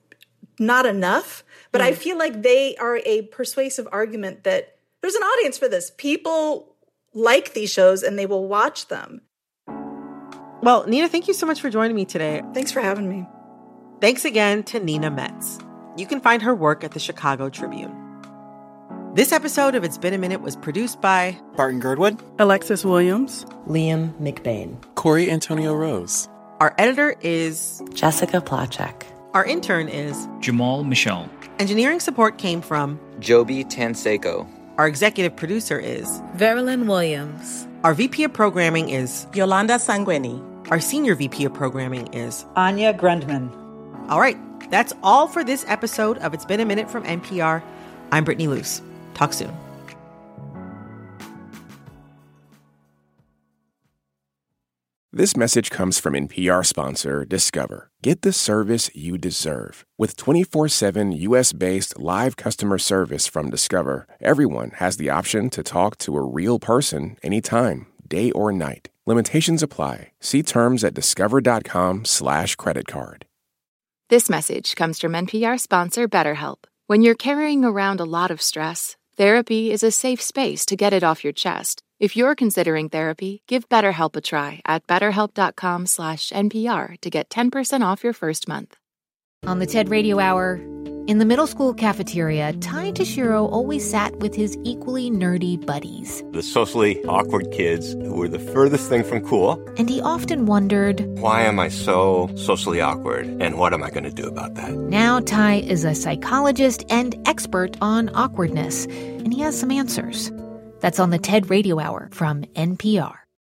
not 0.58 0.86
enough, 0.86 1.42
but 1.72 1.80
I 1.80 1.92
mm. 1.92 1.96
feel 1.96 2.18
like 2.18 2.42
they 2.42 2.76
are 2.76 3.00
a 3.04 3.22
persuasive 3.22 3.88
argument 3.90 4.44
that 4.44 4.76
there's 5.00 5.14
an 5.14 5.22
audience 5.22 5.58
for 5.58 5.68
this. 5.68 5.90
People 5.96 6.76
like 7.14 7.54
these 7.54 7.72
shows 7.72 8.02
and 8.02 8.18
they 8.18 8.26
will 8.26 8.46
watch 8.46 8.88
them. 8.88 9.22
Well, 10.62 10.86
Nina, 10.86 11.08
thank 11.08 11.26
you 11.26 11.34
so 11.34 11.46
much 11.46 11.60
for 11.60 11.70
joining 11.70 11.96
me 11.96 12.04
today. 12.04 12.42
Thanks 12.52 12.70
for 12.70 12.80
having 12.80 13.08
me. 13.08 13.26
Thanks 14.00 14.24
again 14.24 14.62
to 14.64 14.78
Nina 14.78 15.10
Metz. 15.10 15.58
You 15.96 16.06
can 16.06 16.20
find 16.20 16.42
her 16.42 16.54
work 16.54 16.84
at 16.84 16.92
the 16.92 17.00
Chicago 17.00 17.48
Tribune. 17.48 17.96
This 19.14 19.32
episode 19.32 19.74
of 19.74 19.82
It's 19.82 19.98
Been 19.98 20.14
a 20.14 20.18
Minute 20.18 20.40
was 20.40 20.54
produced 20.54 21.00
by 21.00 21.36
Barton 21.56 21.80
Girdwood, 21.80 22.22
Alexis 22.38 22.84
Williams, 22.84 23.44
Liam 23.66 24.12
McBain, 24.20 24.76
Corey 24.94 25.30
Antonio 25.30 25.74
Rose. 25.74 26.28
Our 26.60 26.74
editor 26.76 27.16
is 27.22 27.82
Jessica 27.94 28.42
Placzek. 28.42 29.04
Our 29.32 29.46
intern 29.46 29.88
is 29.88 30.28
Jamal 30.40 30.84
Michelle. 30.84 31.26
Engineering 31.58 32.00
support 32.00 32.36
came 32.36 32.60
from 32.60 33.00
Joby 33.18 33.64
Tanseko. 33.64 34.46
Our 34.76 34.86
executive 34.86 35.34
producer 35.34 35.78
is 35.78 36.20
Veralyn 36.36 36.86
Williams. 36.86 37.66
Our 37.82 37.94
VP 37.94 38.24
of 38.24 38.34
Programming 38.34 38.90
is 38.90 39.26
Yolanda 39.32 39.76
Sangweni. 39.76 40.38
Our 40.70 40.80
Senior 40.80 41.14
VP 41.14 41.46
of 41.46 41.54
Programming 41.54 42.12
is 42.12 42.44
Anya 42.56 42.92
Grundmann. 42.92 43.50
All 44.10 44.20
right, 44.20 44.36
that's 44.70 44.92
all 45.02 45.28
for 45.28 45.42
this 45.42 45.64
episode 45.66 46.18
of 46.18 46.34
It's 46.34 46.44
Been 46.44 46.60
a 46.60 46.66
Minute 46.66 46.90
from 46.90 47.04
NPR. 47.04 47.62
I'm 48.12 48.24
Brittany 48.24 48.48
Luce. 48.48 48.82
Talk 49.14 49.32
soon. 49.32 49.56
This 55.12 55.36
message 55.36 55.70
comes 55.70 55.98
from 55.98 56.14
NPR 56.14 56.64
sponsor 56.64 57.24
Discover. 57.24 57.90
Get 58.00 58.22
the 58.22 58.32
service 58.32 58.94
you 58.94 59.18
deserve. 59.18 59.84
With 59.98 60.16
24 60.16 60.68
7 60.68 61.10
US 61.10 61.52
based 61.52 61.98
live 61.98 62.36
customer 62.36 62.78
service 62.78 63.26
from 63.26 63.50
Discover, 63.50 64.06
everyone 64.20 64.70
has 64.76 64.98
the 64.98 65.10
option 65.10 65.50
to 65.50 65.64
talk 65.64 65.98
to 65.98 66.16
a 66.16 66.22
real 66.22 66.60
person 66.60 67.16
anytime, 67.24 67.88
day 68.06 68.30
or 68.30 68.52
night. 68.52 68.90
Limitations 69.04 69.64
apply. 69.64 70.12
See 70.20 70.44
terms 70.44 70.84
at 70.84 70.94
discover.com/slash 70.94 72.54
credit 72.54 72.86
card. 72.86 73.26
This 74.10 74.30
message 74.30 74.76
comes 74.76 75.00
from 75.00 75.14
NPR 75.14 75.58
sponsor 75.58 76.06
BetterHelp. 76.06 76.66
When 76.86 77.02
you're 77.02 77.16
carrying 77.16 77.64
around 77.64 77.98
a 77.98 78.04
lot 78.04 78.30
of 78.30 78.40
stress, 78.40 78.96
therapy 79.16 79.72
is 79.72 79.82
a 79.82 79.90
safe 79.90 80.22
space 80.22 80.64
to 80.66 80.76
get 80.76 80.92
it 80.92 81.02
off 81.02 81.24
your 81.24 81.32
chest. 81.32 81.82
If 82.00 82.16
you're 82.16 82.34
considering 82.34 82.88
therapy, 82.88 83.42
give 83.46 83.68
BetterHelp 83.68 84.16
a 84.16 84.22
try 84.22 84.62
at 84.64 84.86
betterhelp.com/npr 84.86 87.00
to 87.02 87.10
get 87.10 87.28
10% 87.28 87.84
off 87.84 88.02
your 88.02 88.14
first 88.14 88.48
month. 88.48 88.78
On 89.44 89.58
the 89.58 89.66
TED 89.66 89.90
Radio 89.90 90.18
Hour, 90.18 90.54
in 91.06 91.18
the 91.18 91.26
middle 91.26 91.46
school 91.46 91.74
cafeteria, 91.74 92.54
Ty 92.54 92.92
Tashiro 92.92 93.52
always 93.52 93.90
sat 93.90 94.16
with 94.16 94.34
his 94.34 94.56
equally 94.64 95.10
nerdy 95.10 95.58
buddies. 95.66 96.24
The 96.30 96.42
socially 96.42 97.04
awkward 97.04 97.52
kids 97.52 97.92
who 97.92 98.14
were 98.14 98.28
the 98.28 98.38
furthest 98.38 98.88
thing 98.88 99.04
from 99.04 99.20
cool. 99.20 99.62
And 99.76 99.90
he 99.90 100.00
often 100.00 100.46
wondered, 100.46 101.04
Why 101.18 101.42
am 101.42 101.58
I 101.58 101.68
so 101.68 102.30
socially 102.34 102.80
awkward? 102.80 103.26
And 103.42 103.58
what 103.58 103.74
am 103.74 103.82
I 103.82 103.90
going 103.90 104.04
to 104.04 104.22
do 104.22 104.26
about 104.26 104.54
that? 104.54 104.72
Now, 104.72 105.20
Ty 105.20 105.56
is 105.56 105.84
a 105.84 105.94
psychologist 105.94 106.82
and 106.88 107.14
expert 107.26 107.76
on 107.82 108.08
awkwardness, 108.14 108.86
and 108.86 109.34
he 109.34 109.42
has 109.42 109.60
some 109.60 109.70
answers. 109.70 110.32
That's 110.80 110.98
on 110.98 111.10
the 111.10 111.18
TED 111.18 111.50
Radio 111.50 111.78
Hour 111.78 112.08
from 112.12 112.42
NPR. 112.56 113.29